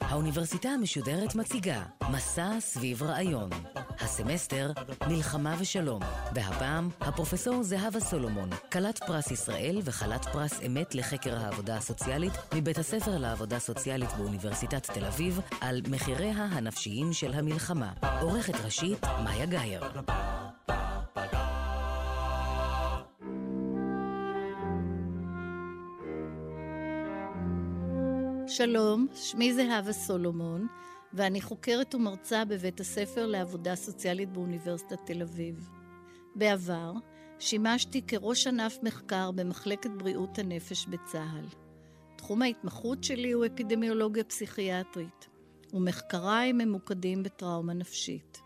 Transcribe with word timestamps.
האוניברסיטה 0.00 0.68
המשודרת 0.68 1.34
מציגה 1.34 1.82
מסע 2.10 2.60
סביב 2.60 3.02
רעיון. 3.02 3.50
הסמסטר 4.00 4.72
מלחמה 5.08 5.54
ושלום, 5.58 6.02
והפעם 6.34 6.88
הפרופסור 7.00 7.62
זהבה 7.62 8.00
סולומון, 8.00 8.50
כלת 8.72 8.98
פרס 8.98 9.30
ישראל 9.30 9.80
וכלת 9.84 10.24
פרס 10.24 10.60
אמת 10.66 10.94
לחקר 10.94 11.36
העבודה 11.36 11.76
הסוציאלית 11.76 12.32
מבית 12.54 12.78
הספר 12.78 13.18
לעבודה 13.18 13.58
סוציאלית 13.58 14.10
באוניברסיטת 14.18 14.90
תל 14.90 15.04
אביב 15.04 15.40
על 15.60 15.80
מחיריה 15.90 16.44
הנפשיים 16.50 17.12
של 17.12 17.32
המלחמה. 17.34 17.92
עורכת 18.20 18.64
ראשית, 18.64 19.04
מאיה 19.24 19.46
גאייר. 19.46 19.82
שלום, 28.60 29.06
שמי 29.14 29.54
זהבה 29.54 29.92
סולומון, 29.92 30.66
ואני 31.12 31.40
חוקרת 31.40 31.94
ומרצה 31.94 32.44
בבית 32.44 32.80
הספר 32.80 33.26
לעבודה 33.26 33.74
סוציאלית 33.74 34.32
באוניברסיטת 34.32 34.98
תל 35.06 35.22
אביב. 35.22 35.68
בעבר 36.34 36.92
שימשתי 37.38 38.02
כראש 38.02 38.46
ענף 38.46 38.78
מחקר 38.82 39.30
במחלקת 39.30 39.90
בריאות 39.90 40.38
הנפש 40.38 40.86
בצה"ל. 40.86 41.46
תחום 42.16 42.42
ההתמחות 42.42 43.04
שלי 43.04 43.32
הוא 43.32 43.46
אפידמיולוגיה 43.46 44.24
פסיכיאטרית, 44.24 45.28
ומחקריי 45.72 46.52
ממוקדים 46.52 47.22
בטראומה 47.22 47.74
נפשית. 47.74 48.40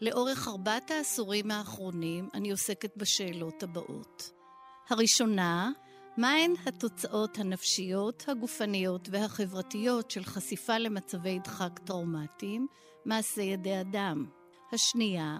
לאורך 0.00 0.48
ארבעת 0.48 0.90
העשורים 0.90 1.50
האחרונים 1.50 2.28
אני 2.34 2.50
עוסקת 2.50 2.96
בשאלות 2.96 3.62
הבאות. 3.62 4.30
הראשונה, 4.90 5.70
מהן 6.16 6.54
התוצאות 6.66 7.38
הנפשיות, 7.38 8.24
הגופניות 8.28 9.08
והחברתיות 9.10 10.10
של 10.10 10.24
חשיפה 10.24 10.78
למצבי 10.78 11.38
דחק 11.38 11.78
טראומטיים, 11.78 12.66
מעשה 13.04 13.42
ידי 13.42 13.80
אדם? 13.80 14.26
השנייה, 14.72 15.38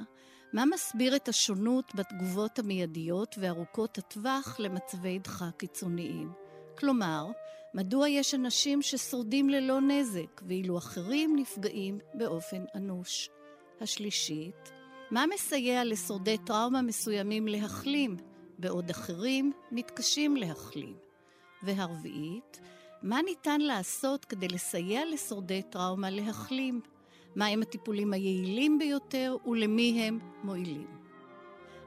מה 0.52 0.64
מסביר 0.64 1.16
את 1.16 1.28
השונות 1.28 1.94
בתגובות 1.94 2.58
המיידיות 2.58 3.34
וארוכות 3.38 3.98
הטווח 3.98 4.56
למצבי 4.60 5.18
דחק 5.18 5.56
קיצוניים? 5.56 6.32
כלומר, 6.78 7.26
מדוע 7.74 8.08
יש 8.08 8.34
אנשים 8.34 8.82
ששורדים 8.82 9.48
ללא 9.48 9.80
נזק, 9.80 10.42
ואילו 10.48 10.78
אחרים 10.78 11.36
נפגעים 11.36 11.98
באופן 12.14 12.64
אנוש? 12.74 13.30
השלישית, 13.80 14.72
מה 15.10 15.24
מסייע 15.34 15.84
לשורדי 15.84 16.38
טראומה 16.38 16.82
מסוימים 16.82 17.48
להחלים 17.48 18.16
בעוד 18.58 18.90
אחרים 18.90 19.52
מתקשים 19.72 20.36
להחלים. 20.36 20.96
והרביעית, 21.62 22.60
מה 23.02 23.22
ניתן 23.22 23.60
לעשות 23.60 24.24
כדי 24.24 24.48
לסייע 24.48 25.00
לשורדי 25.12 25.62
טראומה 25.62 26.10
להחלים? 26.10 26.80
מהם 27.36 27.62
הטיפולים 27.62 28.12
היעילים 28.12 28.78
ביותר 28.78 29.36
ולמי 29.46 30.02
הם 30.02 30.18
מועילים? 30.42 31.04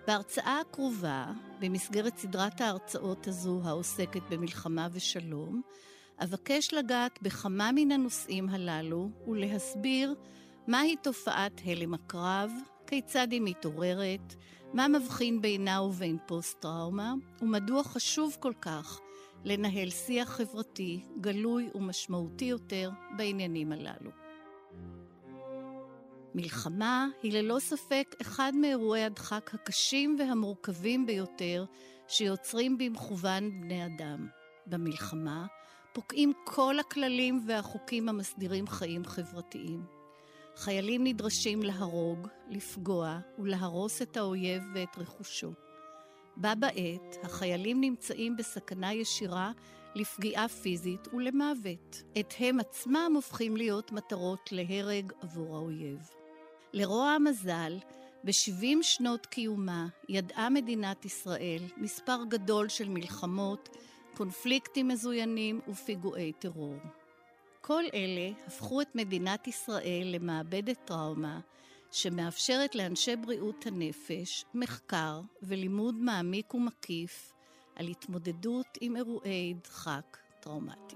בהרצאה 0.07 0.59
הקרובה, 0.59 1.25
במסגרת 1.59 2.17
סדרת 2.17 2.61
ההרצאות 2.61 3.27
הזו 3.27 3.61
העוסקת 3.63 4.21
במלחמה 4.29 4.87
ושלום, 4.91 5.61
אבקש 6.23 6.73
לגעת 6.73 7.19
בכמה 7.21 7.71
מן 7.75 7.91
הנושאים 7.91 8.49
הללו 8.49 9.09
ולהסביר 9.27 10.15
מהי 10.67 10.95
תופעת 10.95 11.61
הלם 11.65 11.93
הקרב, 11.93 12.51
כיצד 12.87 13.27
היא 13.31 13.41
מתעוררת, 13.43 14.35
מה 14.73 14.87
מבחין 14.87 15.41
בינה 15.41 15.81
ובין 15.81 16.17
פוסט-טראומה, 16.25 17.13
ומדוע 17.41 17.83
חשוב 17.83 18.37
כל 18.39 18.53
כך 18.61 18.99
לנהל 19.45 19.89
שיח 19.89 20.29
חברתי 20.29 21.03
גלוי 21.21 21.69
ומשמעותי 21.75 22.45
יותר 22.45 22.89
בעניינים 23.17 23.71
הללו. 23.71 24.11
מלחמה 26.35 27.07
היא 27.23 27.33
ללא 27.33 27.59
ספק 27.59 28.15
אחד 28.21 28.51
מאירועי 28.55 29.03
הדחק 29.03 29.49
הקשים 29.53 30.15
והמורכבים 30.19 31.05
ביותר 31.05 31.65
שיוצרים 32.07 32.77
במכוון 32.77 33.61
בני 33.61 33.85
אדם. 33.85 34.27
במלחמה 34.67 35.45
פוקעים 35.93 36.33
כל 36.45 36.79
הכללים 36.79 37.41
והחוקים 37.47 38.09
המסדירים 38.09 38.67
חיים 38.67 39.05
חברתיים. 39.05 39.96
חיילים 40.59 41.03
נדרשים 41.03 41.63
להרוג, 41.63 42.27
לפגוע 42.49 43.19
ולהרוס 43.39 44.01
את 44.01 44.17
האויב 44.17 44.63
ואת 44.73 44.97
רכושו. 44.97 45.51
בה 46.37 46.55
בעת, 46.55 47.17
החיילים 47.23 47.81
נמצאים 47.81 48.37
בסכנה 48.37 48.93
ישירה 48.93 49.51
לפגיעה 49.95 50.47
פיזית 50.47 51.13
ולמוות. 51.13 52.03
את 52.19 52.33
הם 52.39 52.59
עצמם 52.59 53.11
הופכים 53.15 53.57
להיות 53.57 53.91
מטרות 53.91 54.51
להרג 54.51 55.13
עבור 55.21 55.55
האויב. 55.55 55.99
לרוע 56.73 57.09
המזל, 57.09 57.77
ב-70 58.23 58.77
שנות 58.81 59.25
קיומה 59.25 59.87
ידעה 60.09 60.49
מדינת 60.49 61.05
ישראל 61.05 61.61
מספר 61.77 62.19
גדול 62.29 62.69
של 62.69 62.89
מלחמות, 62.89 63.69
קונפליקטים 64.15 64.87
מזוינים 64.87 65.59
ופיגועי 65.67 66.33
טרור. 66.33 66.77
כל 67.67 67.83
אלה 67.93 68.31
הפכו 68.47 68.81
את 68.81 68.95
מדינת 68.95 69.47
ישראל 69.47 70.03
למעבדת 70.05 70.77
טראומה 70.85 71.39
שמאפשרת 71.91 72.75
לאנשי 72.75 73.15
בריאות 73.15 73.65
הנפש 73.65 74.45
מחקר 74.53 75.21
ולימוד 75.41 75.95
מעמיק 75.95 76.53
ומקיף 76.53 77.33
על 77.75 77.87
התמודדות 77.87 78.67
עם 78.81 78.95
אירועי 78.95 79.53
דחק 79.63 80.17
טראומטי. 80.39 80.95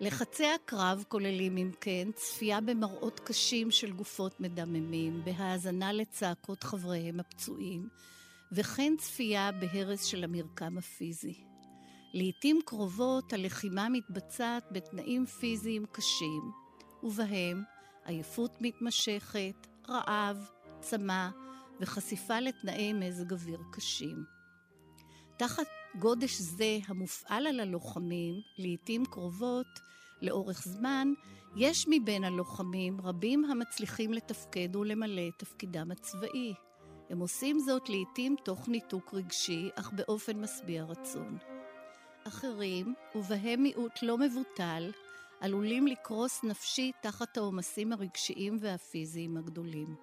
לחצי 0.00 0.46
הקרב 0.46 1.04
כוללים, 1.08 1.56
אם 1.56 1.70
כן, 1.80 2.08
צפייה 2.14 2.60
במראות 2.60 3.20
קשים 3.20 3.70
של 3.70 3.92
גופות 3.92 4.40
מדממים, 4.40 5.24
בהאזנה 5.24 5.92
לצעקות 5.92 6.64
חבריהם 6.64 7.20
הפצועים, 7.20 7.88
וכן 8.52 8.94
צפייה 8.98 9.52
בהרס 9.52 10.04
של 10.04 10.24
המרקם 10.24 10.78
הפיזי. 10.78 11.51
לעתים 12.12 12.60
קרובות 12.64 13.32
הלחימה 13.32 13.88
מתבצעת 13.88 14.64
בתנאים 14.72 15.26
פיזיים 15.26 15.86
קשים, 15.92 16.52
ובהם 17.02 17.62
עייפות 18.04 18.56
מתמשכת, 18.60 19.66
רעב, 19.88 20.50
צמא 20.80 21.28
וחשיפה 21.80 22.40
לתנאי 22.40 22.92
מזג 22.92 23.32
אוויר 23.32 23.60
קשים. 23.72 24.24
תחת 25.36 25.66
גודש 25.98 26.40
זה 26.40 26.78
המופעל 26.86 27.46
על 27.46 27.60
הלוחמים, 27.60 28.34
לעתים 28.58 29.04
קרובות, 29.04 29.80
לאורך 30.22 30.62
זמן, 30.64 31.12
יש 31.56 31.86
מבין 31.90 32.24
הלוחמים 32.24 33.00
רבים 33.00 33.44
המצליחים 33.44 34.12
לתפקד 34.12 34.76
ולמלא 34.76 35.28
את 35.28 35.38
תפקידם 35.38 35.90
הצבאי. 35.90 36.54
הם 37.10 37.20
עושים 37.20 37.58
זאת 37.58 37.88
לעתים 37.88 38.36
תוך 38.44 38.68
ניתוק 38.68 39.14
רגשי, 39.14 39.68
אך 39.74 39.92
באופן 39.92 40.40
משביע 40.40 40.84
רצון. 40.84 41.51
אחרים, 42.28 42.94
ובהם 43.14 43.62
מיעוט 43.62 44.02
לא 44.02 44.18
מבוטל, 44.18 44.90
עלולים 45.40 45.86
לקרוס 45.86 46.44
נפשית 46.44 46.96
תחת 47.02 47.36
העומסים 47.36 47.92
הרגשיים 47.92 48.56
והפיזיים 48.60 49.36
הגדולים. 49.36 49.94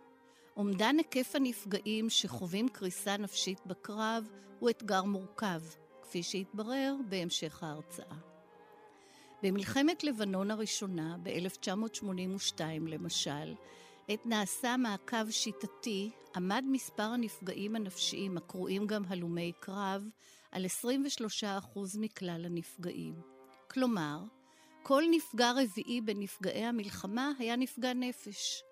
אומדן 0.58 0.96
היקף 0.98 1.36
הנפגעים 1.36 2.10
שחווים 2.10 2.70
קריסה 2.70 3.18
נפשית 3.18 3.60
בקרב 3.66 4.30
הוא 4.60 4.70
אתגר 4.70 5.04
מורכב, 5.04 5.62
כפי 6.02 6.24
שהתברר 6.24 6.96
בהמשך 7.10 7.64
ההרצאה. 7.64 8.16
במלחמת 9.44 10.04
לבנון 10.04 10.52
הראשונה, 10.52 11.18
ב-1982 11.24 12.62
למשל, 12.88 13.56
עת 14.08 14.26
נעשה 14.26 14.78
מעקב 14.78 15.30
שיטתי, 15.30 16.12
עמד 16.36 16.64
מספר 16.68 17.04
הנפגעים 17.04 17.76
הנפשיים, 17.76 18.38
הקרויים 18.38 18.88
גם 18.88 19.04
הלומי 19.08 19.52
קרב, 19.60 20.04
על 20.52 20.66
23% 20.66 21.80
מכלל 22.00 22.46
הנפגעים. 22.46 23.22
כלומר, 23.72 24.20
כל 24.84 25.04
נפגע 25.12 25.52
רביעי 25.52 26.02
בנפגעי 26.02 26.66
המלחמה 26.66 27.32
היה 27.40 27.56
נפגע 27.56 27.94
נפש. 27.94 28.64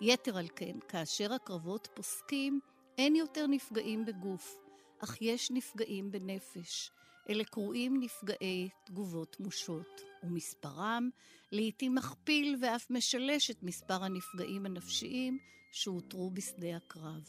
יתר 0.00 0.38
על 0.38 0.48
כן, 0.56 0.78
כאשר 0.88 1.32
הקרבות 1.32 1.88
פוסקים, 1.94 2.60
אין 2.98 3.16
יותר 3.16 3.46
נפגעים 3.46 4.04
בגוף, 4.04 4.56
אך 4.98 5.22
יש 5.22 5.50
נפגעים 5.50 6.10
בנפש. 6.10 6.90
אלה 7.28 7.44
קרויים 7.44 8.00
נפגעי 8.00 8.68
תגובות 8.86 9.40
מושות, 9.40 10.00
ומספרם 10.22 11.08
לעתים 11.52 11.94
מכפיל 11.94 12.56
ואף 12.60 12.90
משלש 12.90 13.50
את 13.50 13.62
מספר 13.62 14.04
הנפגעים 14.04 14.66
הנפשיים 14.66 15.38
שאותרו 15.72 16.30
בשדה 16.30 16.76
הקרב. 16.76 17.28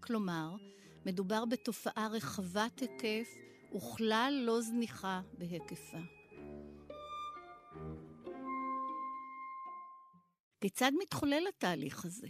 כלומר, 0.00 0.56
מדובר 1.06 1.44
בתופעה 1.44 2.08
רחבת 2.12 2.80
היקף 2.80 3.28
וכלל 3.76 4.42
לא 4.46 4.60
זניחה 4.60 5.20
בהיקפה. 5.38 5.98
כיצד 10.60 10.92
מתחולל 11.02 11.42
התהליך 11.48 12.04
הזה? 12.04 12.28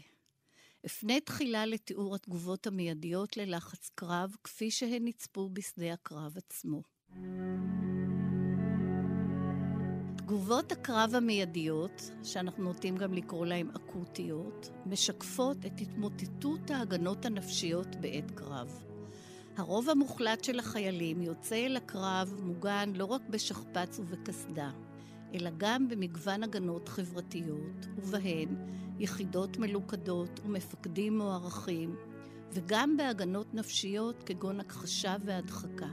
אפנה 0.86 1.20
תחילה 1.20 1.66
לתיאור 1.66 2.14
התגובות 2.14 2.66
המיידיות 2.66 3.36
ללחץ 3.36 3.90
קרב, 3.94 4.36
כפי 4.44 4.70
שהן 4.70 5.04
נצפו 5.04 5.50
בשדה 5.52 5.92
הקרב 5.92 6.36
עצמו. 6.36 6.82
תגובות 10.30 10.72
הקרב 10.72 11.14
המיידיות, 11.14 12.10
שאנחנו 12.22 12.64
נוטים 12.64 12.96
גם 12.96 13.14
לקרוא 13.14 13.46
להן 13.46 13.70
אקוטיות, 13.76 14.70
משקפות 14.86 15.66
את 15.66 15.80
התמוטטות 15.80 16.70
ההגנות 16.70 17.24
הנפשיות 17.24 17.96
בעת 17.96 18.30
קרב. 18.30 18.84
הרוב 19.56 19.90
המוחלט 19.90 20.44
של 20.44 20.58
החיילים 20.58 21.22
יוצא 21.22 21.66
אל 21.66 21.76
הקרב 21.76 22.34
מוגן 22.42 22.92
לא 22.94 23.04
רק 23.04 23.22
בשכפ"ץ 23.30 23.98
ובקסדה, 23.98 24.70
אלא 25.34 25.50
גם 25.56 25.88
במגוון 25.88 26.42
הגנות 26.42 26.88
חברתיות, 26.88 27.86
ובהן 27.96 28.56
יחידות 28.98 29.58
מלוכדות 29.58 30.40
ומפקדים 30.44 31.18
מוערכים, 31.18 31.96
וגם 32.52 32.96
בהגנות 32.96 33.54
נפשיות 33.54 34.22
כגון 34.22 34.60
הכחשה 34.60 35.16
והדחקה. 35.24 35.88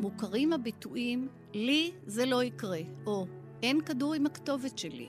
מוכרים 0.00 0.52
הביטויים 0.52 1.28
"לי 1.54 1.92
זה 2.06 2.26
לא 2.26 2.42
יקרה", 2.42 2.80
או 3.06 3.26
"אין 3.62 3.80
כדור 3.80 4.14
עם 4.14 4.26
הכתובת 4.26 4.78
שלי". 4.78 5.08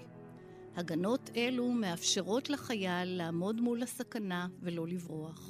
הגנות 0.76 1.30
אלו 1.36 1.72
מאפשרות 1.72 2.50
לחייל 2.50 3.18
לעמוד 3.18 3.62
מול 3.62 3.84
הסכנה 3.84 4.48
ולא 4.62 4.88
לברוח. 4.88 5.50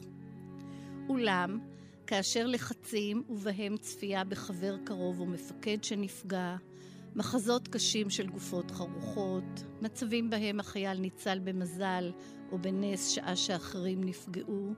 אולם, 1.10 1.60
כאשר 2.08 2.48
לחצים 2.48 3.24
ובהם 3.30 3.78
צפייה 3.78 4.24
בחבר 4.24 4.78
קרוב 4.84 5.20
או 5.20 5.26
מפקד 5.26 5.84
שנפגע, 5.84 6.56
מחזות 7.16 7.68
קשים 7.68 8.10
של 8.10 8.28
גופות 8.28 8.72
חרוכות, 8.72 9.64
מצבים 9.82 10.30
בהם 10.30 10.60
החייל 10.60 10.98
ניצל 10.98 11.40
במזל 11.40 12.12
או 12.52 12.58
בנס 12.58 13.10
שעה 13.10 13.36
שאחרים 13.36 14.04
נפגעו, 14.04 14.74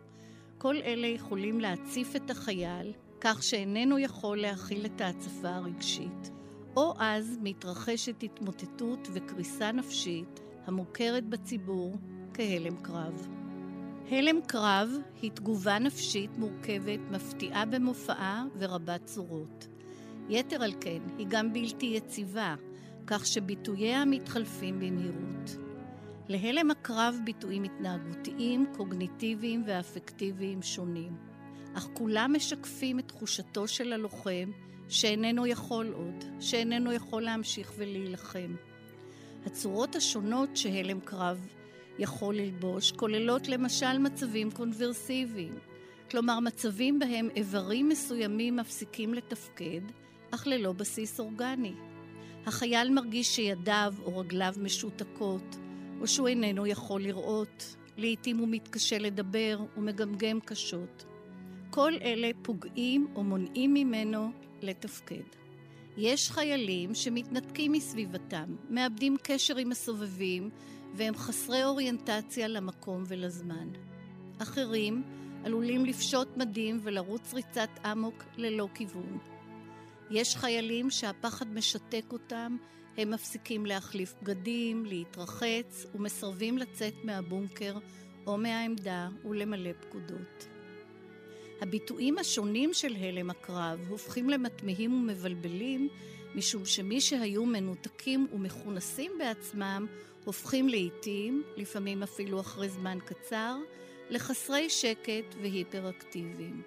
כל 0.58 0.76
אלה 0.76 1.08
יכולים 1.08 1.60
להציף 1.60 2.16
את 2.16 2.30
החייל 2.30 2.94
כך 3.22 3.44
שאיננו 3.44 4.00
יכול 4.00 4.42
להכיל 4.42 4.86
את 4.86 5.02
ההצפה 5.02 5.50
הרגשית, 5.50 6.32
או 6.76 6.94
אז 7.00 7.38
מתרחשת 7.42 8.24
התמוטטות 8.24 9.08
וקריסה 9.14 9.72
נפשית 9.72 10.40
המוכרת 10.66 11.26
בציבור 11.30 11.98
כהלם 12.34 12.76
קרב. 12.82 13.28
הלם 14.12 14.42
קרב 14.48 14.90
היא 15.22 15.32
תגובה 15.32 15.80
נפשית 15.80 16.38
מורכבת, 16.38 17.00
מפתיעה 17.12 17.66
במופעה 17.66 18.46
ורבת 18.60 19.06
צורות. 19.06 19.68
יתר 20.30 20.64
על 20.64 20.74
כן, 20.82 21.02
היא 21.18 21.28
גם 21.30 21.54
בלתי 21.54 21.86
יציבה, 21.86 22.56
כך 23.08 23.26
שביטוייה 23.26 24.06
מתחלפים 24.06 24.80
במהירות. 24.80 25.58
להלם 26.28 26.72
הקרב 26.72 27.16
ביטויים 27.26 27.64
התנהגותיים, 27.64 28.66
קוגניטיביים 28.78 29.64
ואפקטיביים 29.68 30.62
שונים, 30.62 31.18
אך 31.74 31.88
כולם 31.94 32.34
משקפים 32.36 33.00
את 33.00 33.08
תחושתו 33.08 33.68
של 33.68 33.94
הלוחם 33.94 34.52
שאיננו 34.90 35.48
יכול 35.48 35.94
עוד, 35.94 36.24
שאיננו 36.40 36.94
יכול 36.94 37.22
להמשיך 37.22 37.74
ולהילחם. 37.78 38.56
הצורות 39.46 39.96
השונות 39.96 40.58
שהלם 40.58 41.00
קרב 41.00 41.48
יכול 42.00 42.36
ללבוש 42.36 42.92
כוללות 42.92 43.48
למשל 43.48 43.98
מצבים 43.98 44.52
קונברסיביים, 44.52 45.54
כלומר 46.12 46.40
מצבים 46.40 47.00
בהם 47.00 47.30
איברים 47.36 47.90
מסוימים 47.90 48.56
מפסיקים 48.56 49.14
לתפקד, 49.14 49.82
אך 50.32 50.48
ללא 50.48 50.74
בסיס 50.74 51.20
אורגני. 51.20 51.74
החייל 52.46 52.90
מרגיש 52.90 53.36
שידיו 53.36 53.94
או 54.06 54.18
רגליו 54.18 54.54
משותקות, 54.62 55.56
או 56.02 56.08
שהוא 56.08 56.28
איננו 56.28 56.68
יכול 56.68 57.02
לראות. 57.02 57.76
לעתים 57.98 58.38
הוא 58.38 58.48
מתקשה 58.52 58.98
לדבר 58.98 59.60
ומגמגם 59.78 60.40
קשות. 60.40 61.06
כל 61.70 61.94
אלה 62.02 62.30
פוגעים 62.42 63.08
או 63.16 63.24
מונעים 63.24 63.74
ממנו 63.74 64.32
לתפקד. 64.66 65.24
יש 65.98 66.32
חיילים 66.32 66.96
שמתנתקים 66.96 67.72
מסביבתם, 67.72 68.56
מאבדים 68.70 69.18
קשר 69.24 69.58
עם 69.58 69.72
הסובבים, 69.72 70.50
והם 70.94 71.16
חסרי 71.16 71.64
אוריינטציה 71.64 72.48
למקום 72.48 73.04
ולזמן. 73.08 73.68
אחרים 74.42 75.04
עלולים 75.44 75.86
לפשוט 75.86 76.38
מדים 76.38 76.80
ולרוץ 76.84 77.34
ריצת 77.34 77.70
אמוק 77.92 78.24
ללא 78.38 78.68
כיוון. 78.74 79.18
יש 80.12 80.36
חיילים 80.36 80.90
שהפחד 80.90 81.48
משתק 81.48 82.06
אותם, 82.12 82.58
הם 82.98 83.12
מפסיקים 83.12 83.66
להחליף 83.66 84.14
בגדים, 84.22 84.86
להתרחץ, 84.86 85.86
ומסרבים 85.96 86.58
לצאת 86.58 86.94
מהבונקר 87.04 87.78
או 88.28 88.38
מהעמדה 88.38 89.10
ולמלא 89.26 89.72
פקודות. 89.82 90.55
הביטויים 91.62 92.18
השונים 92.18 92.74
של 92.74 92.96
הלם 92.96 93.30
הקרב 93.30 93.80
הופכים 93.90 94.30
למתמיהים 94.30 94.94
ומבלבלים, 94.94 95.90
משום 96.36 96.66
שמי 96.66 97.02
שהיו 97.02 97.46
מנותקים 97.46 98.28
ומכונסים 98.34 99.12
בעצמם, 99.20 99.86
הופכים 100.26 100.70
לעיתים, 100.70 101.44
לפעמים 101.58 102.04
אפילו 102.04 102.40
אחרי 102.40 102.70
זמן 102.70 102.98
קצר, 103.06 103.56
לחסרי 104.10 104.70
שקט 104.70 105.36
והיפראקטיביים. 105.42 106.62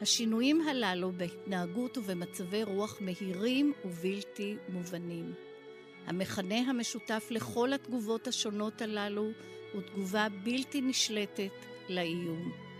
השינויים 0.00 0.68
הללו 0.68 1.12
בהתנהגות 1.12 1.98
ובמצבי 1.98 2.62
רוח 2.62 2.98
מהירים 3.00 3.72
ובלתי 3.84 4.56
מובנים. 4.68 5.34
המכנה 6.06 6.58
המשותף 6.58 7.26
לכל 7.30 7.72
התגובות 7.72 8.28
השונות 8.28 8.82
הללו 8.82 9.30
הוא 9.72 9.82
תגובה 9.82 10.26
בלתי 10.44 10.80
נשלטת 10.80 11.52
לאיום. 11.88 12.71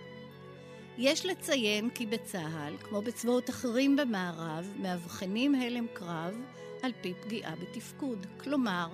יש 0.98 1.26
לציין 1.26 1.90
כי 1.90 2.06
בצה"ל, 2.06 2.76
כמו 2.76 3.02
בצבאות 3.02 3.50
אחרים 3.50 3.96
במערב, 3.96 4.72
מאבחנים 4.82 5.54
הלם 5.54 5.86
קרב 5.92 6.34
על 6.82 6.92
פי 7.00 7.14
פגיעה 7.22 7.56
בתפקוד. 7.56 8.26
כלומר, 8.40 8.86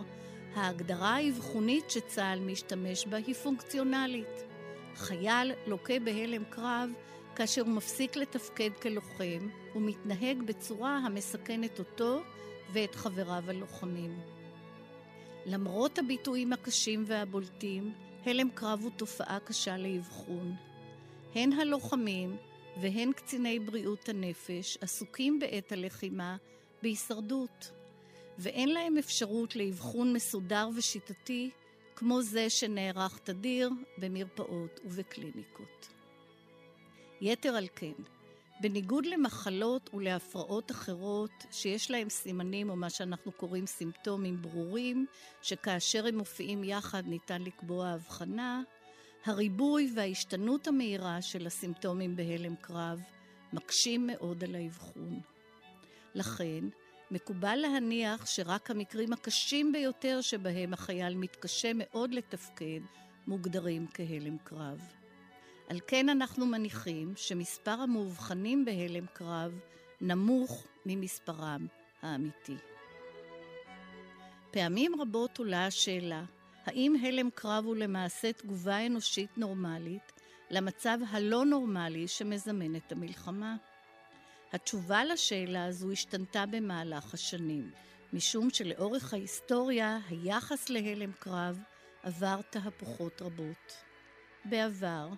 ההגדרה 0.55 1.17
האבחונית 1.17 1.91
שצה"ל 1.91 2.39
משתמש 2.39 3.07
בה 3.07 3.17
היא 3.17 3.35
פונקציונלית. 3.35 4.45
חייל 4.97 5.53
לוקה 5.67 5.99
בהלם 6.05 6.45
קרב 6.45 6.91
כאשר 7.37 7.63
הוא 7.63 7.71
מפסיק 7.71 8.17
לתפקד 8.17 8.71
כלוחם 8.83 9.49
ומתנהג 9.75 10.43
בצורה 10.43 10.97
המסכנת 10.97 11.79
אותו 11.79 12.21
ואת 12.73 12.95
חבריו 12.95 13.45
הלוחמים. 13.47 14.21
למרות 15.47 15.99
הביטויים 15.99 16.53
הקשים 16.53 17.05
והבולטים, 17.07 17.93
הלם 18.27 18.51
קרב 18.51 18.81
הוא 18.83 18.91
תופעה 18.97 19.39
קשה 19.45 19.77
לאבחון. 19.77 20.68
הן 21.35 21.53
הלוחמים 21.53 22.37
והן 22.81 23.13
קציני 23.13 23.59
בריאות 23.59 24.09
הנפש 24.09 24.79
עסוקים 24.81 25.39
בעת 25.39 25.73
הלחימה 25.73 26.37
בהישרדות, 26.83 27.71
ואין 28.39 28.69
להם 28.69 28.99
אפשרות 28.99 29.57
לאבחון 29.57 30.13
מסודר 30.13 30.69
ושיטתי 30.77 31.51
כמו 31.97 32.23
זה 32.23 32.51
שנערך 32.51 33.19
תדיר 33.19 33.71
במרפאות 33.99 34.81
ובקליניקות. 34.85 35.89
יתר 37.21 37.57
על 37.57 37.67
כן, 37.77 37.93
בניגוד 38.61 39.07
למחלות 39.07 39.95
ולהפרעות 39.95 40.71
אחרות 40.71 41.31
שיש 41.51 41.91
להם 41.91 42.09
סימנים 42.09 42.71
או 42.71 42.77
מה 42.77 42.91
שאנחנו 42.91 43.33
קוראים 43.33 43.67
סימפטומים 43.67 44.43
ברורים, 44.43 45.07
שכאשר 45.43 46.07
הם 46.07 46.19
מופיעים 46.19 46.65
יחד 46.65 47.03
ניתן 47.07 47.43
לקבוע 47.43 47.89
הבחנה, 47.89 48.63
הריבוי 49.25 49.93
וההשתנות 49.95 50.67
המהירה 50.67 51.23
של 51.23 51.47
הסימפטומים 51.47 52.17
בהלם 52.17 52.57
קרב 52.57 53.01
מקשים 53.53 54.07
מאוד 54.07 54.45
על 54.45 54.55
האבחון. 54.55 55.21
לכן, 56.15 56.65
מקובל 57.11 57.57
להניח 57.57 58.27
שרק 58.27 58.71
המקרים 58.71 59.13
הקשים 59.13 59.73
ביותר 59.73 60.21
שבהם 60.21 60.73
החייל 60.73 61.15
מתקשה 61.15 61.71
מאוד 61.75 62.15
לתפקד 62.15 62.81
מוגדרים 63.27 63.87
כהלם 63.95 64.39
קרב. 64.45 64.81
על 65.69 65.81
כן 65.87 66.09
אנחנו 66.09 66.47
מניחים 66.47 67.13
שמספר 67.17 67.71
המאובחנים 67.71 68.65
בהלם 68.65 69.07
קרב 69.13 69.59
נמוך 70.01 70.67
ממספרם 70.87 71.67
האמיתי. 72.03 72.57
פעמים 74.51 75.01
רבות 75.01 75.39
עולה 75.39 75.67
השאלה 75.67 76.25
האם 76.69 76.97
הלם 77.03 77.31
קרב 77.31 77.65
הוא 77.65 77.77
למעשה 77.77 78.33
תגובה 78.33 78.87
אנושית 78.87 79.39
נורמלית 79.39 80.13
למצב 80.51 80.99
הלא 81.11 81.45
נורמלי 81.45 82.09
שמזמן 82.09 82.77
את 82.77 82.93
המלחמה? 82.93 83.57
התשובה 84.53 85.05
לשאלה 85.05 85.65
הזו 85.65 85.93
השתנתה 85.93 86.47
במהלך 86.47 87.15
השנים, 87.15 87.71
משום 88.13 88.51
שלאורך 88.51 89.13
ההיסטוריה 89.15 89.99
היחס 90.09 90.69
להלם 90.71 91.13
קרב 91.13 91.59
עבר 92.03 92.41
תהפוכות 92.51 93.23
רבות. 93.23 93.77
בעבר 94.45 95.09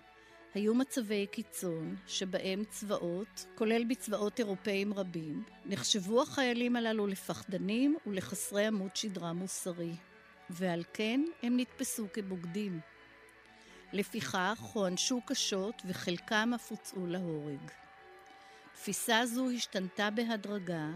היו 0.53 0.75
מצבי 0.75 1.27
קיצון 1.31 1.95
שבהם 2.07 2.63
צבאות, 2.69 3.45
כולל 3.55 3.83
בצבאות 3.83 4.39
אירופאים 4.39 4.93
רבים, 4.93 5.43
נחשבו 5.65 6.21
החיילים 6.21 6.75
הללו 6.75 7.07
לפחדנים 7.07 7.97
ולחסרי 8.07 8.65
עמוד 8.65 8.95
שדרה 8.95 9.33
מוסרי. 9.33 9.93
ועל 10.51 10.83
כן 10.93 11.21
הם 11.43 11.57
נתפסו 11.57 12.07
כבוגדים. 12.13 12.79
לפיכך 13.93 14.59
הוענשו 14.73 15.21
קשות 15.25 15.81
וחלקם 15.85 16.51
אף 16.55 16.71
הוצאו 16.71 17.07
להורג. 17.07 17.71
תפיסה 18.73 19.25
זו 19.25 19.49
השתנתה 19.49 20.09
בהדרגה, 20.09 20.87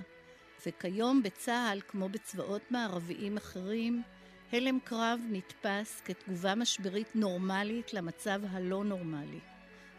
וכיום 0.66 1.24
בצה"ל, 1.24 1.82
כמו 1.88 2.10
בצבאות 2.10 2.72
מערביים 2.72 3.38
אחרים, 3.38 4.04
הלם 4.52 4.80
קרב 4.84 5.20
נתפס 5.30 6.02
כתגובה 6.06 6.56
משברית 6.56 7.16
נורמלית 7.16 7.94
למצב 7.94 8.42
הלא 8.50 8.84
נורמלי, 8.84 9.40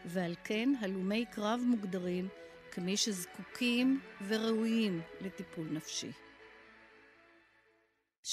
ועל 0.04 0.34
כן 0.44 0.72
הלומי 0.80 1.24
קרב 1.30 1.60
מוגדרים 1.66 2.28
כמי 2.70 2.96
שזקוקים 2.96 4.00
וראויים 4.28 5.00
לטיפול 5.20 5.68
נפשי. 5.70 6.25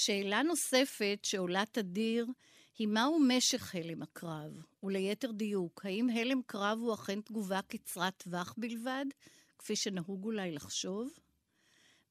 שאלה 0.04 0.42
נוספת 0.42 1.18
שעולה 1.22 1.62
תדיר 1.72 2.26
היא 2.78 2.88
מהו 2.88 3.18
משך 3.28 3.74
הלם 3.74 4.02
הקרב, 4.02 4.52
וליתר 4.82 5.30
דיוק, 5.30 5.86
האם 5.86 6.08
הלם 6.10 6.40
קרב 6.46 6.78
הוא 6.80 6.94
אכן 6.94 7.20
תגובה 7.20 7.60
קצרת 7.62 8.22
טווח 8.22 8.54
בלבד, 8.58 9.04
כפי 9.58 9.76
שנהוג 9.76 10.24
אולי 10.24 10.52
לחשוב? 10.52 11.10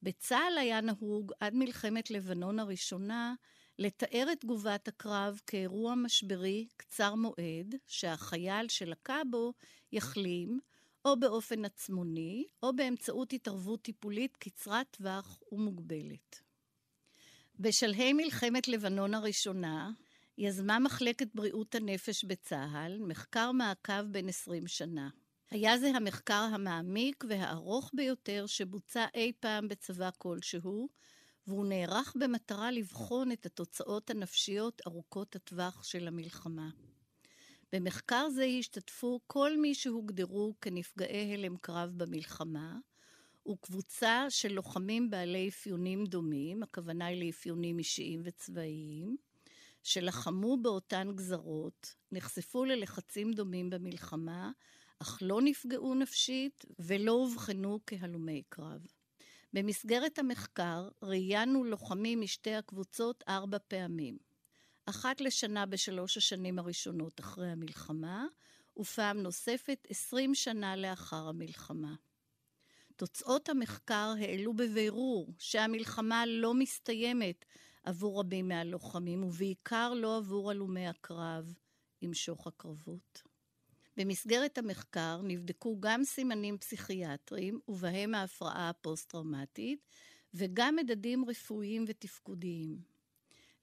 בצה"ל 0.02 0.58
היה 0.58 0.80
נהוג 0.80 1.32
עד 1.40 1.54
מלחמת 1.54 2.10
לבנון 2.10 2.58
הראשונה 2.58 3.34
לתאר 3.78 4.28
את 4.32 4.40
תגובת 4.40 4.88
הקרב 4.88 5.40
כאירוע 5.46 5.94
משברי 5.94 6.66
קצר 6.76 7.14
מועד, 7.14 7.74
שהחייל 7.86 8.68
שלקה 8.68 9.22
בו 9.30 9.52
יחלים, 9.92 10.60
או 11.04 11.20
באופן 11.20 11.64
עצמוני, 11.64 12.44
או 12.62 12.76
באמצעות 12.76 13.32
התערבות 13.32 13.82
טיפולית 13.82 14.36
קצרת 14.36 14.86
טווח 14.90 15.42
ומוגבלת. 15.52 16.44
בשלהי 17.60 18.12
מלחמת 18.12 18.68
לבנון 18.68 19.14
הראשונה, 19.14 19.90
יזמה 20.38 20.78
מחלקת 20.78 21.26
בריאות 21.34 21.74
הנפש 21.74 22.24
בצה"ל 22.24 22.98
מחקר 23.00 23.52
מעקב 23.52 24.02
בן 24.02 24.28
20 24.28 24.66
שנה. 24.66 25.08
היה 25.50 25.78
זה 25.78 25.88
המחקר 25.88 26.48
המעמיק 26.52 27.24
והארוך 27.28 27.90
ביותר 27.94 28.46
שבוצע 28.46 29.06
אי 29.14 29.32
פעם 29.40 29.68
בצבא 29.68 30.10
כלשהו, 30.18 30.88
והוא 31.46 31.66
נערך 31.66 32.16
במטרה 32.20 32.70
לבחון 32.70 33.32
את 33.32 33.46
התוצאות 33.46 34.10
הנפשיות 34.10 34.82
ארוכות 34.86 35.36
הטווח 35.36 35.84
של 35.84 36.08
המלחמה. 36.08 36.70
במחקר 37.72 38.28
זה 38.28 38.44
השתתפו 38.44 39.20
כל 39.26 39.56
מי 39.56 39.74
שהוגדרו 39.74 40.54
כנפגעי 40.60 41.34
הלם 41.34 41.56
קרב 41.56 41.92
במלחמה, 41.96 42.78
וקבוצה 43.48 44.26
של 44.28 44.52
לוחמים 44.52 45.10
בעלי 45.10 45.48
אפיונים 45.48 46.06
דומים, 46.06 46.62
הכוונה 46.62 47.06
היא 47.06 47.24
לאפיונים 47.24 47.78
אישיים 47.78 48.20
וצבאיים, 48.24 49.16
שלחמו 49.82 50.56
באותן 50.62 51.08
גזרות, 51.14 51.94
נחשפו 52.12 52.64
ללחצים 52.64 53.32
דומים 53.32 53.70
במלחמה, 53.70 54.52
אך 54.98 55.18
לא 55.22 55.40
נפגעו 55.42 55.94
נפשית 55.94 56.64
ולא 56.78 57.12
אובחנו 57.12 57.80
כהלומי 57.86 58.42
קרב. 58.48 58.86
במסגרת 59.52 60.18
המחקר 60.18 60.88
ראיינו 61.02 61.64
לוחמים 61.64 62.20
משתי 62.20 62.54
הקבוצות 62.54 63.24
ארבע 63.28 63.58
פעמים. 63.68 64.18
אחת 64.86 65.20
לשנה 65.20 65.66
בשלוש 65.66 66.16
השנים 66.16 66.58
הראשונות 66.58 67.20
אחרי 67.20 67.50
המלחמה, 67.50 68.26
ופעם 68.76 69.18
נוספת 69.18 69.86
עשרים 69.90 70.34
שנה 70.34 70.76
לאחר 70.76 71.28
המלחמה. 71.28 71.94
תוצאות 72.96 73.48
המחקר 73.48 74.14
העלו 74.20 74.54
בבירור 74.54 75.34
שהמלחמה 75.38 76.26
לא 76.26 76.54
מסתיימת 76.54 77.44
עבור 77.84 78.20
רבים 78.20 78.48
מהלוחמים, 78.48 79.24
ובעיקר 79.24 79.94
לא 79.94 80.16
עבור 80.16 80.50
הלומי 80.50 80.86
הקרב 80.86 81.54
עם 82.00 82.14
שוך 82.14 82.46
הקרבות. 82.46 83.22
במסגרת 83.96 84.58
המחקר 84.58 85.20
נבדקו 85.22 85.80
גם 85.80 86.04
סימנים 86.04 86.58
פסיכיאטריים, 86.58 87.60
ובהם 87.68 88.14
ההפרעה 88.14 88.68
הפוסט-טראומטית, 88.68 89.86
וגם 90.34 90.76
מדדים 90.76 91.24
רפואיים 91.28 91.84
ותפקודיים. 91.88 92.78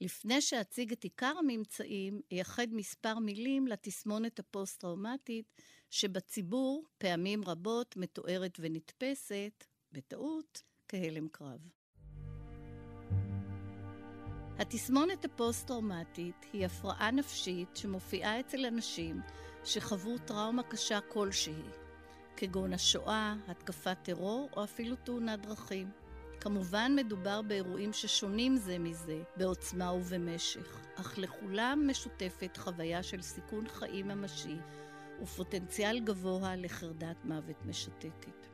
לפני 0.02 0.42
שאציג 0.42 0.92
את 0.92 1.04
עיקר 1.04 1.34
הממצאים, 1.40 2.22
אייחד 2.32 2.68
מספר 2.72 3.20
מילים 3.20 3.68
לתסמונת 3.68 4.40
הפוסט-טראומטית, 4.40 5.46
שבציבור 5.92 6.86
פעמים 6.98 7.46
רבות 7.46 7.98
מתוארת 7.98 8.58
ונתפסת, 8.60 9.66
בטעות, 9.92 10.62
כהלם 10.88 11.28
קרב. 11.28 11.60
התסמונת 14.60 15.26
הפוסט-טראומטית 15.26 16.46
היא 16.54 16.66
הפרעה 16.66 17.12
נפשית 17.12 17.76
שמופיעה 17.76 18.40
אצל 18.40 18.66
אנשים 18.66 19.22
שחוו 19.64 20.18
טראומה 20.18 20.64
קשה 20.64 21.00
כלשהי, 21.02 21.64
כגון 22.38 22.74
השואה, 22.74 23.36
התקפת 23.48 23.98
טרור 24.04 24.50
או 24.56 24.64
אפילו 24.64 24.96
תאונת 24.96 25.46
דרכים. 25.46 25.92
כמובן 26.40 26.92
מדובר 26.96 27.42
באירועים 27.42 27.94
ששונים 27.94 28.58
זה 28.58 28.80
מזה, 28.80 29.24
בעוצמה 29.38 29.94
ובמשך, 29.94 30.80
אך 30.96 31.18
לכולם 31.18 31.88
משותפת 31.88 32.58
חוויה 32.58 33.04
של 33.04 33.22
סיכון 33.22 33.68
חיים 33.68 34.08
ממשי 34.08 34.56
ופוטנציאל 35.22 36.00
גבוה 36.00 36.56
לחרדת 36.56 37.26
מוות 37.26 37.66
משתקת. 37.66 38.48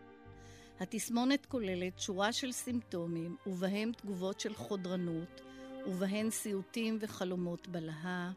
התסמונת 0.79 1.45
כוללת 1.45 1.99
שורה 1.99 2.33
של 2.33 2.51
סימפטומים, 2.51 3.35
ובהם 3.47 3.91
תגובות 3.91 4.39
של 4.39 4.55
חודרנות, 4.55 5.41
ובהן 5.87 6.29
סיוטים 6.29 6.97
וחלומות 7.01 7.67
בלהה, 7.67 8.31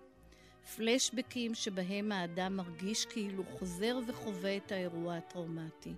פלשבקים 0.76 1.54
שבהם 1.54 2.12
האדם 2.12 2.56
מרגיש 2.56 3.06
כאילו 3.06 3.44
חוזר 3.44 3.98
וחווה 4.06 4.56
את 4.56 4.72
האירוע 4.72 5.16
הטראומטי. 5.16 5.94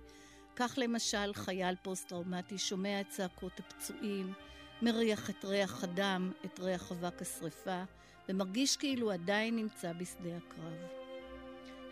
כך 0.55 0.73
למשל 0.77 1.33
חייל 1.33 1.75
פוסט-טראומטי 1.81 2.57
שומע 2.57 3.01
את 3.01 3.09
צעקות 3.09 3.59
הפצועים, 3.59 4.33
מריח 4.81 5.29
את 5.29 5.45
ריח 5.45 5.83
הדם, 5.83 6.31
את 6.45 6.59
ריח 6.59 6.91
אבק 6.91 7.21
השרפה, 7.21 7.83
ומרגיש 8.29 8.77
כאילו 8.77 9.11
עדיין 9.11 9.55
נמצא 9.55 9.93
בשדה 9.93 10.37
הקרב. 10.37 11.02